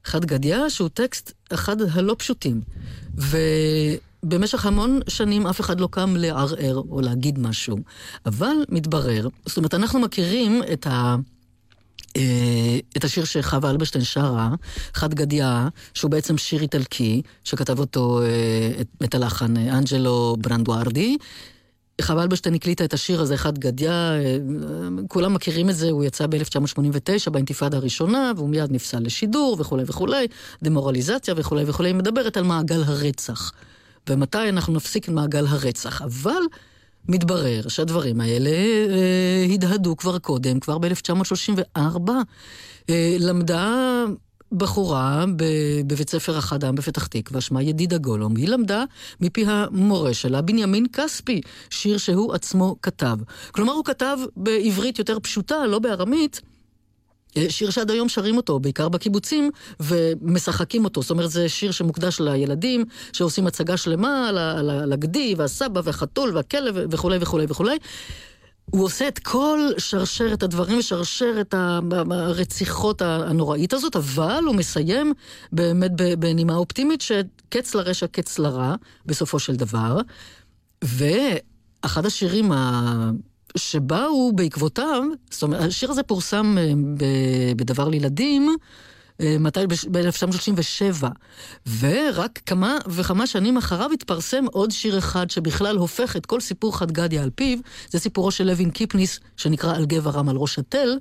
[0.04, 2.60] חד גדיא שהוא טקסט אחד הלא פשוטים.
[4.26, 7.76] ובמשך המון שנים אף אחד לא קם לערער או להגיד משהו.
[8.26, 11.16] אבל מתברר, זאת אומרת, אנחנו מכירים את ה...
[12.16, 14.50] אה, את השיר שחווה אלברשטיין שרה,
[14.94, 15.46] חד גדיא,
[15.94, 21.16] שהוא בעצם שיר איטלקי, שכתב אותו, אה, את, את הלחן אה, אנג'לו ברנדוארדי.
[22.02, 24.36] חווה אלברשטיין הקליטה את השיר הזה, חד גדיא, אה,
[25.08, 30.26] כולם מכירים את זה, הוא יצא ב-1989 באינתיפאדה הראשונה, והוא מיד נפסל לשידור וכולי וכולי,
[30.62, 33.52] דמורליזציה וכולי וכולי, היא מדברת על מעגל הרצח.
[34.10, 36.02] ומתי אנחנו נפסיק את מעגל הרצח.
[36.02, 36.42] אבל
[37.08, 42.10] מתברר שהדברים האלה אה, הדהדו כבר קודם, כבר ב-1934.
[42.90, 44.04] אה, למדה
[44.52, 45.24] בחורה
[45.86, 48.36] בבית ספר החדם בפתח תקווה, שמה ידידה גולום.
[48.36, 48.84] היא למדה
[49.20, 51.40] מפי המורה שלה, בנימין כספי,
[51.70, 53.16] שיר שהוא עצמו כתב.
[53.50, 56.40] כלומר, הוא כתב בעברית יותר פשוטה, לא בארמית.
[57.36, 61.02] אה, שיר שעד היום שרים אותו, בעיקר בקיבוצים, ומשחקים אותו.
[61.02, 66.36] זאת אומרת, זה שיר שמוקדש לילדים, שעושים הצגה שלמה על על על הגדי, והסבא, והחתול,
[66.36, 67.76] והכלב, וכולי וכולי וכולי.
[68.70, 71.54] הוא עושה את כל שרשרת הדברים, שרשרת
[72.10, 75.12] הרציחות הנוראית הזאת, אבל הוא מסיים
[75.52, 78.74] באמת בנימה אופטימית שקץ לרשע, קץ לרע,
[79.06, 80.00] בסופו של דבר.
[80.84, 83.10] ואחד השירים ה...
[83.56, 86.72] שבאו בעקבותיו, זאת אומרת, השיר הזה פורסם אה,
[87.56, 88.56] בדבר לילדים,
[89.20, 89.60] אה, מתי?
[89.66, 91.06] ב-1937.
[91.80, 96.92] ורק כמה וכמה שנים אחריו התפרסם עוד שיר אחד שבכלל הופך את כל סיפור חד
[96.92, 97.58] גדיא על פיו,
[97.90, 100.98] זה סיפורו של לוין קיפניס, שנקרא על גבע רם על ראש התל.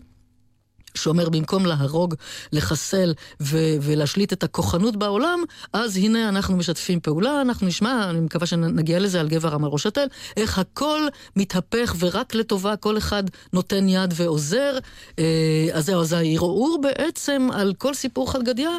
[0.96, 2.16] שאומר במקום להרוג,
[2.52, 5.40] לחסל ו- ולהשליט את הכוחנות בעולם,
[5.74, 9.86] אז הנה אנחנו משתפים פעולה, אנחנו נשמע, אני מקווה שנגיע לזה על רם על ראש
[9.86, 11.02] התל, איך הכל
[11.36, 13.24] מתהפך ורק לטובה, כל אחד
[13.54, 14.78] נותן יד ועוזר.
[15.20, 18.70] אה, אז זהו, אז הערעור בעצם על כל סיפור חד גדיא.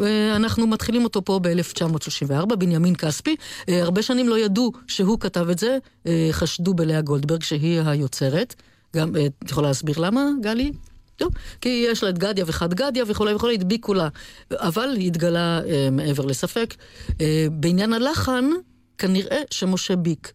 [0.00, 3.36] אה, אנחנו מתחילים אותו פה ב-1934, בנימין כספי.
[3.68, 5.78] אה, הרבה שנים לא ידעו שהוא כתב את זה,
[6.32, 8.54] חשדו בלאה גולדברג שהיא היוצרת.
[8.96, 10.72] גם, את יכולה להסביר למה, גלי?
[11.20, 14.08] טוב, כי יש לה את גדיה וחד גדיה וכולי וכולי, הדביקו לה.
[14.50, 16.74] אבל התגלה אה, מעבר לספק.
[17.20, 18.44] אה, בעניין הלחן,
[18.98, 20.32] כנראה שמשה ביק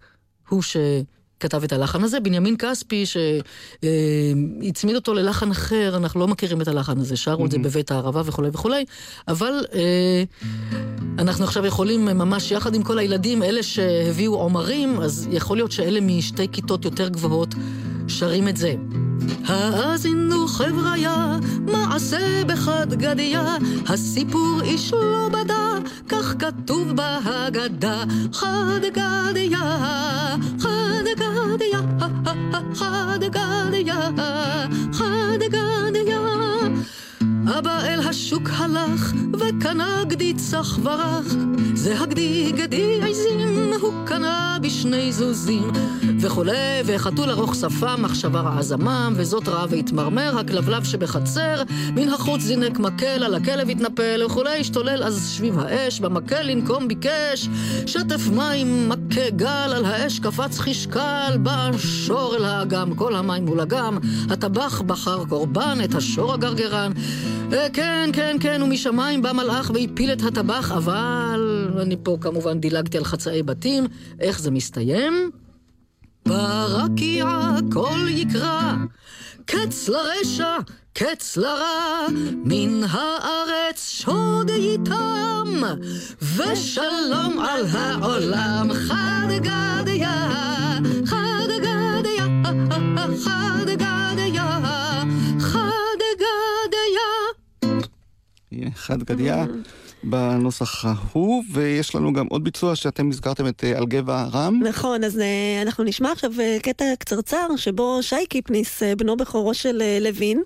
[0.50, 2.20] הוא שכתב את הלחן הזה.
[2.20, 7.58] בנימין כספי, שהצמיד אותו ללחן אחר, אנחנו לא מכירים את הלחן הזה, שרו את זה
[7.58, 8.86] בבית הערבה וכולי וכולי,
[9.28, 10.24] אבל אה,
[11.20, 16.02] אנחנו עכשיו יכולים ממש יחד עם כל הילדים, אלה שהביאו עומרים, אז יכול להיות שאלה
[16.02, 17.56] משתי כיתות יותר גבוהות
[18.08, 18.76] שרים את זה.
[19.46, 23.40] האזינו חבריה, מעשה בחד גדיא,
[23.88, 25.78] הסיפור איש לא בדה,
[26.10, 28.04] כך כתוב בהגדה.
[28.34, 29.58] חד גדיא,
[30.60, 31.78] חד גדיא,
[32.76, 33.94] חד גדיא,
[34.94, 35.66] חד גדיא.
[37.48, 41.26] אבא אל השוק הלך, וקנה גדי צח ורח.
[41.74, 45.72] זה הגדי גדי עזים, הוא קנה בשני זוזים.
[46.20, 51.64] וכולי, וחתול ארוך שפה, מחשבה רעה זמם, וזאת רעה והתמרמר, הכלבלב שבחצר,
[51.96, 57.50] מן החוץ זינק מקל, על הכלב התנפל, וכולי, השתולל אז שביב האש, במקל לנקום ביקש,
[57.86, 63.62] שטף מים, מכה גל, על האש קפץ חשקל, בא שור אל האגם, כל המים מול
[63.62, 63.98] אגם,
[64.30, 66.92] הטבח בחר קורבן, את השור הגרגרן.
[67.54, 72.98] אה, כן, כן, כן, ומשמיים בא מלאך והפיל את הטבח, אבל אני פה כמובן דילגתי
[72.98, 73.88] על חצאי בתים.
[74.20, 75.32] איך זה מסתיים?
[76.28, 77.26] ברקיע
[77.74, 78.74] כל יקרא,
[79.46, 80.58] קץ לרשע,
[80.94, 82.08] קץ לרע,
[82.46, 85.62] מן הארץ שוד איתם,
[86.22, 88.70] ושלום על העולם.
[88.74, 90.08] חד גדיא,
[91.06, 92.22] חד גדיא,
[93.24, 93.95] חד גדיא,
[98.56, 99.34] הנה, חד גדיא
[100.04, 104.60] בנוסח ההוא, ויש לנו גם עוד ביצוע שאתם הזכרתם את אה, על גבע רם.
[104.64, 109.82] נכון, אז אה, אנחנו נשמע עכשיו אה, קטע קצרצר שבו שי קיפניס, בנו בכורו של
[110.02, 110.42] לוין,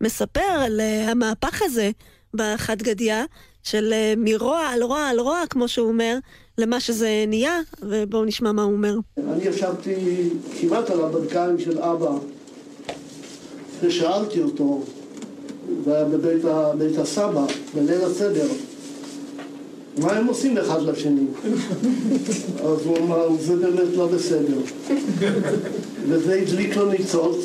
[0.00, 1.90] מספר על המהפך הזה
[2.34, 3.14] בחד גדיא,
[3.62, 6.18] של מרוע על רוע על רוע, כמו שהוא אומר,
[6.58, 8.94] למה שזה נהיה, ובואו נשמע מה הוא אומר.
[9.18, 9.94] אני ישבתי
[10.60, 12.10] כמעט על הברכיים של אבא
[13.82, 14.82] ושאלתי אותו,
[15.84, 17.44] זה היה בבית ה- בית הסבא,
[17.74, 18.46] בליל הסדר,
[19.98, 21.24] מה הם עושים אחד לשני?
[22.64, 24.58] אז הוא אמר, זה באמת לא בסדר.
[26.08, 27.36] וזה הדליק לו ניצוץ,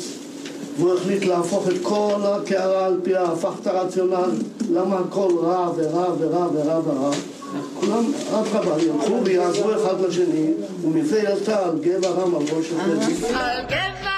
[0.78, 4.30] והוא החליט להפוך את כל הקערה על פיה, הפך את הרציונל,
[4.72, 7.10] למה הכל רע ורע ורע ורע ורע.
[7.80, 10.50] כולם, אדרבה, ילכו ויעזרו אחד לשני,
[10.84, 12.90] ומזה יצא על גבע רם על ראש התל.
[13.34, 14.17] על גברם,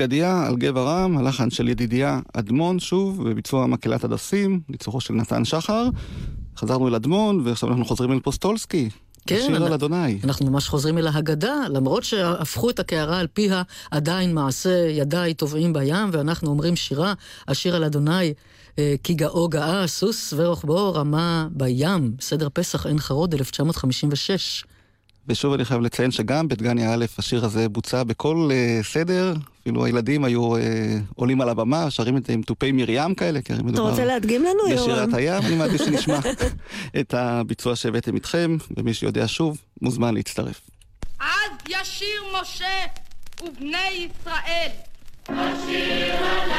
[0.00, 5.44] גדיה על גבע רם, הלחן של ידידיה אדמון שוב, בביצוע מקהלת הדסים, ניצוחו של נתן
[5.44, 5.88] שחר.
[6.56, 8.88] חזרנו אל אדמון, ועכשיו אנחנו חוזרים אל פוסטולסקי.
[9.26, 10.18] כן, השיר על אדוני.
[10.24, 15.72] אנחנו ממש חוזרים אל ההגדה, למרות שהפכו את הקערה על פיה, עדיין מעשה ידיי טובעים
[15.72, 17.14] בים, ואנחנו אומרים שירה,
[17.48, 18.34] השיר על אדוני,
[18.78, 24.64] אה, כי גאו גאה, סוס ורוחבו רמה בים, סדר פסח עין חרוד, 1956.
[25.30, 30.24] ושוב אני חייב לציין שגם בדגניה א', השיר הזה בוצע בכל uh, סדר, אפילו הילדים
[30.24, 30.60] היו uh,
[31.14, 34.04] עולים על הבמה, שרים את זה עם תופי מרים כאלה, כי הרי אתה מדובר רוצה
[34.04, 34.90] להדגים לנו, יורם?
[34.90, 36.18] בשירת הים, אני מעדיף שנשמע
[37.00, 40.60] את הביצוע שהבאתם איתכם, ומי שיודע שוב, מוזמן להצטרף.
[41.20, 41.26] אז
[41.68, 42.86] ישיר משה
[43.42, 44.70] ובני ישראל.
[45.28, 46.50] השיר על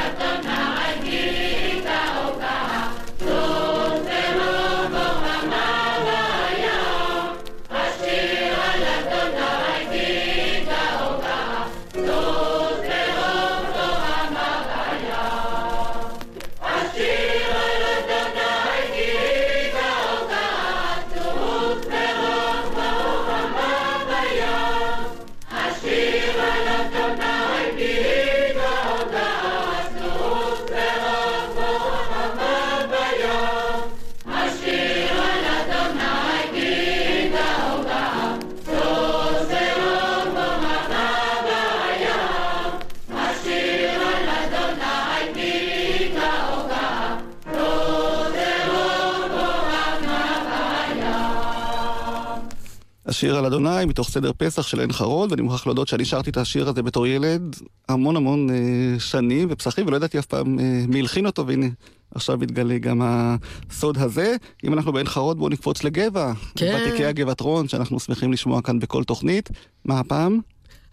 [53.30, 56.82] אדוני מתוך סדר פסח של עין חרוד, ואני מוכרח להודות שאני שרתי את השיר הזה
[56.82, 57.56] בתור ילד
[57.88, 58.54] המון המון אה,
[58.98, 61.66] שנים ופסחים, ולא ידעתי אף פעם אה, מי הלחין אותו, והנה
[62.14, 64.36] עכשיו מתגלה גם הסוד הזה.
[64.64, 66.32] אם אנחנו בעין חרוד, בואו נקפוץ לגבע.
[66.56, 66.78] כן.
[66.88, 69.50] ותיקי הגבעתרון, שאנחנו שמחים לשמוע כאן בכל תוכנית.
[69.84, 70.40] מה הפעם?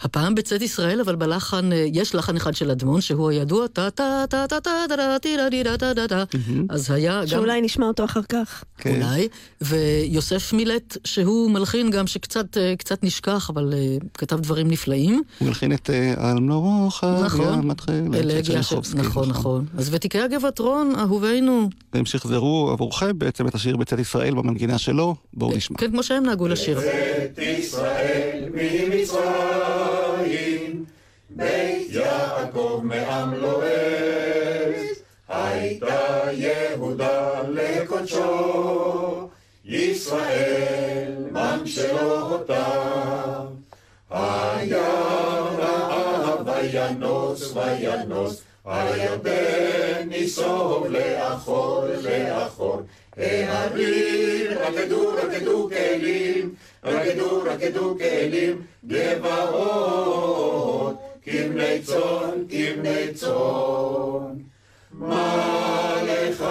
[0.02, 4.26] הפעם בצאת ישראל, אבל בלחן, אה, יש לחן אחד של אדמון, שהוא הידוע, טה טה
[4.30, 6.24] טה טה טה טה טה טה טה טה טה טה
[6.70, 7.28] אז היה גם...
[7.28, 8.64] שאולי נשמע אותו אחר כך.
[8.78, 8.95] כן.
[8.95, 9.28] אולי,
[9.62, 15.22] ויוסף מילט, שהוא מלחין גם שקצת אה, קצת נשכח, אבל אה, כתב דברים נפלאים.
[15.39, 17.72] הוא מלחין את אה, מרוחב, נכון.
[18.95, 19.66] נכון, נכון.
[19.78, 21.70] אז ותיקי הגבעת רון, אהובינו.
[21.93, 25.78] והם שחזרו עבורכם בעצם את השיר בצאת ישראל במנגינה שלו, בואו נשמע.
[25.78, 26.80] כן, כמו שהם נהגו לשיר.
[27.38, 29.88] ישראל ממצרים,
[31.39, 34.85] בית יעקב מעם לועז,
[35.29, 39.29] הייתה יהודה לקודשו,
[39.65, 42.65] ישראל ממשלו אותה.
[44.09, 44.89] היה
[45.57, 52.81] רעב וינוס וינוס, הירדן ניסוב לאחור לאחור.
[53.17, 60.29] ההרים רקדו רקדו כלים, רקדו רקדו כלים, גבעות,
[61.32, 64.36] כבני צאן, כבני צאן.
[64.91, 66.45] מה לך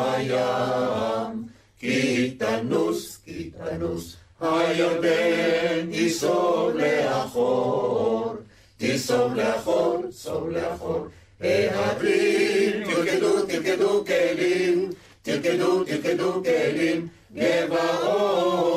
[0.00, 1.42] הים?
[1.78, 8.34] כי תנוס, כי תנוס, הירדן תיסוב לאחור,
[8.76, 11.06] תיסוב לאחור, סוב לאחור.
[11.40, 14.90] ההרים תרקדו, תרקדו כלים,
[15.22, 18.76] תרקדו, תרקדו כלים, גבעות,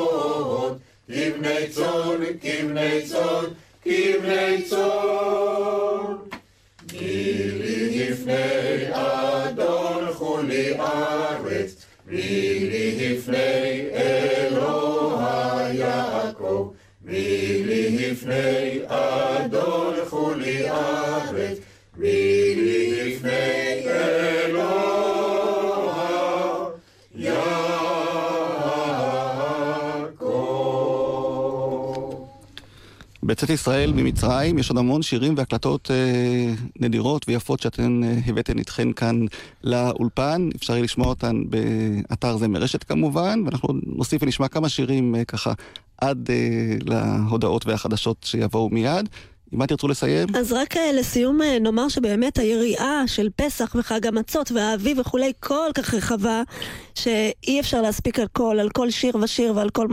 [1.06, 3.44] כבני צאן, כבני צאן,
[3.82, 6.16] כבני צאן.
[6.92, 16.72] מילי לפני אדון חולי ארץ, מילי לפני אלוה יעקב,
[17.04, 21.58] מילי לפני אדון חולי ארץ,
[21.96, 22.39] מילי
[33.30, 38.92] בצאת ישראל ממצרים יש עוד המון שירים והקלטות אה, נדירות ויפות שאתן אה, הבאתן איתכן
[38.92, 39.20] כאן
[39.64, 40.48] לאולפן.
[40.56, 45.52] אפשר יהיה לשמוע אותן באתר זה מרשת כמובן, ואנחנו נוסיף ונשמע כמה שירים אה, ככה
[46.00, 49.08] עד אה, להודעות והחדשות שיבואו מיד.
[49.54, 50.28] אם את תרצו לסיים?
[50.34, 55.70] אז רק אה, לסיום אה, נאמר שבאמת היריעה של פסח וחג המצות והאביב וכולי כל
[55.74, 56.42] כך רחבה,
[56.94, 59.86] שאי אפשר להספיק על כל, על כל שיר ושיר ועל כל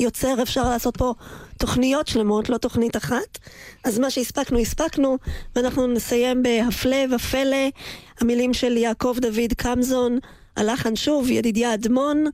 [0.00, 1.14] יוצר אפשר לעשות פה
[1.58, 3.38] תוכניות שלמות, לא תוכנית אחת.
[3.84, 5.16] אז מה שהספקנו, הספקנו,
[5.56, 7.68] ואנחנו נסיים בהפלא ופלא,
[8.20, 10.18] המילים של יעקב דוד קמזון,
[10.56, 12.24] הלחן שוב, ידידיה אדמון,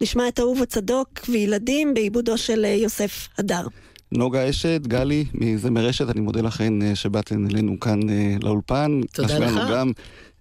[0.00, 3.66] נשמע את אהוב הצדוק וילדים בעיבודו של אה, יוסף הדר.
[4.12, 9.00] נוגה אשת, גלי מזמר רשת, אני מודה לכן אה, שבאתן אלינו כאן אה, לאולפן.
[9.12, 9.56] תודה לך.
[9.56, 9.92] לנו גם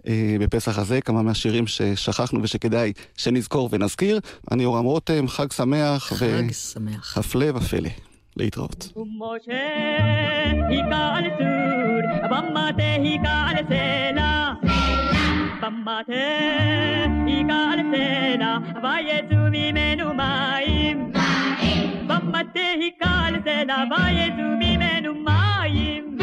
[0.07, 4.20] אה, בפסח הזה כמה מהשירים ששכחנו ושכדאי שנזכור ונזכיר.
[4.51, 7.18] אני יורם רותם, חג שמח חג שמח.
[7.18, 7.89] והפלא ופלא.
[8.38, 8.93] להתראות.
[12.30, 14.53] במטה היכה על סלע.
[18.84, 21.11] ויצאו ממנו מים.
[21.11, 21.66] במטה
[22.55, 26.18] היכה על סלע, ויצאו ממנו מים.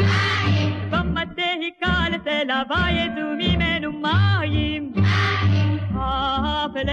[0.89, 4.93] במטה היכה על סלע, ויצאו ממנו מים.
[5.95, 6.91] הפלא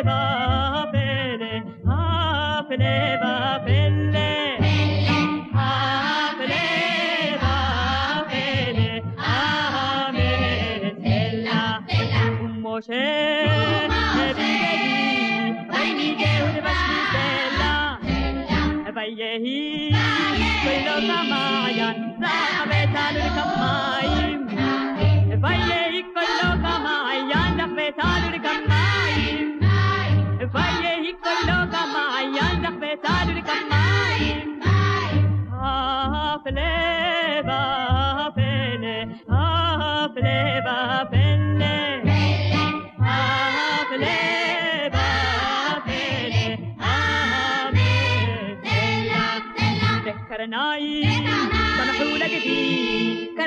[0.00, 1.54] ופלא,
[1.86, 4.34] הפלא ופלא.
[5.54, 6.64] הפלא
[8.20, 9.00] ופלא,
[9.78, 11.78] המלך אלה.
[12.40, 13.06] ומשה
[14.00, 14.54] הביא
[15.72, 17.33] ויניגהו לבשמיסלה.
[19.04, 19.90] يهي
[20.64, 21.88] كل سمايا
[22.24, 24.48] رابت الكمايم
[25.42, 29.60] فيهي كل سمايا رابت الكمايم
[30.52, 34.53] فيهي كل سمايا رابت الكمايم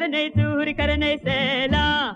[0.07, 2.15] كرني سوري كرني سيلا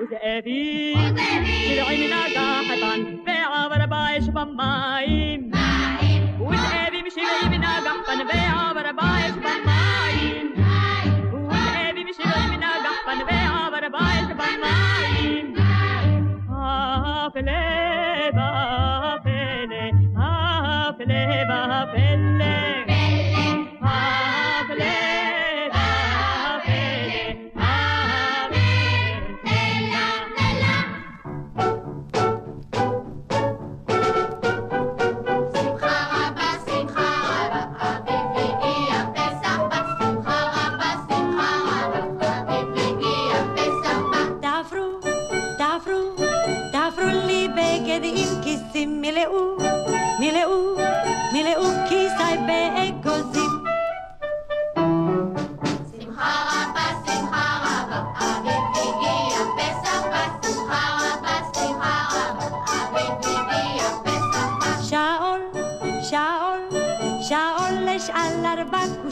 [0.00, 5.50] وزقابي طلعي من قحطان بيعة وربا يشبان مايم
[6.40, 10.46] وزقابي مش غير من قحطان بيعة وربا يشبان مايم
[11.34, 15.54] وزقابي مش غير من قحطان بيعة وربا يشبان مايم
[16.50, 17.63] آه فلان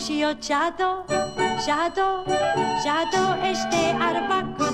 [0.03, 1.05] Museo Chado,
[1.65, 2.25] Chado,
[2.83, 4.72] Chado, este arbaco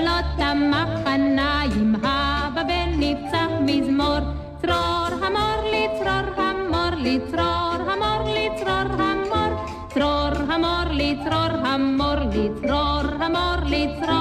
[0.00, 4.18] חולות המחניים, הבבל נפצח מזמור,
[4.62, 14.19] צרור המור לצרור המור לצרור המור לצרור המור, צרור המור לצרור המור לצרור המור לצרור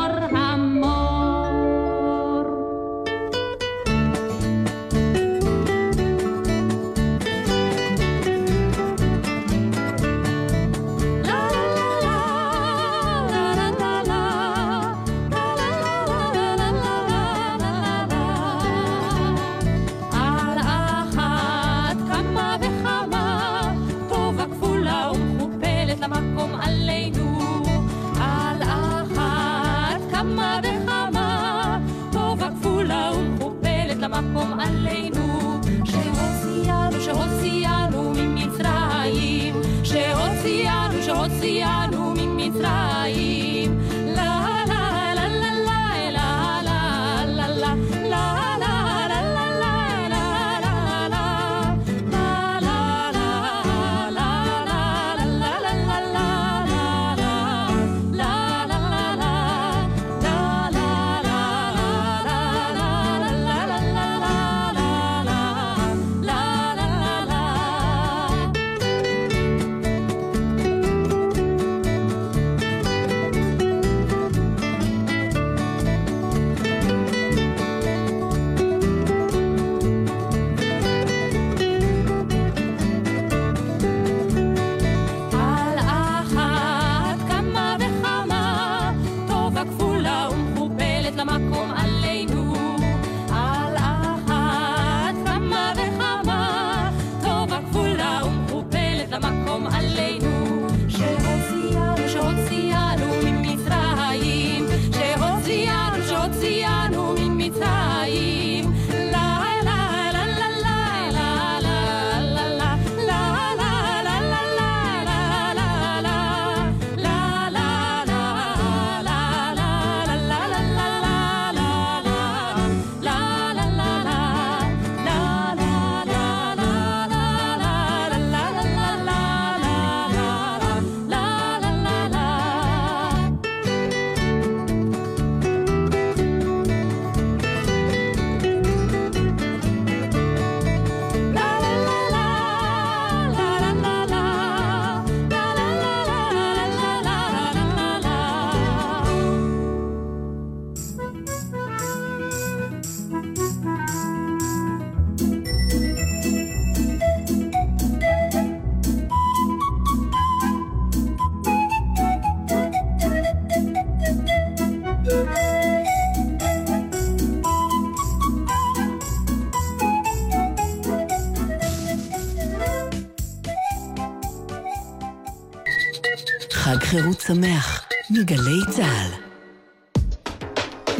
[177.29, 179.11] שמח מגלי צה"ל.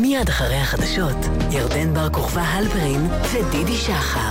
[0.02, 1.16] מיד אחרי החדשות,
[1.52, 4.29] ירדן בר כוכבא הלפרין ודידי שחר.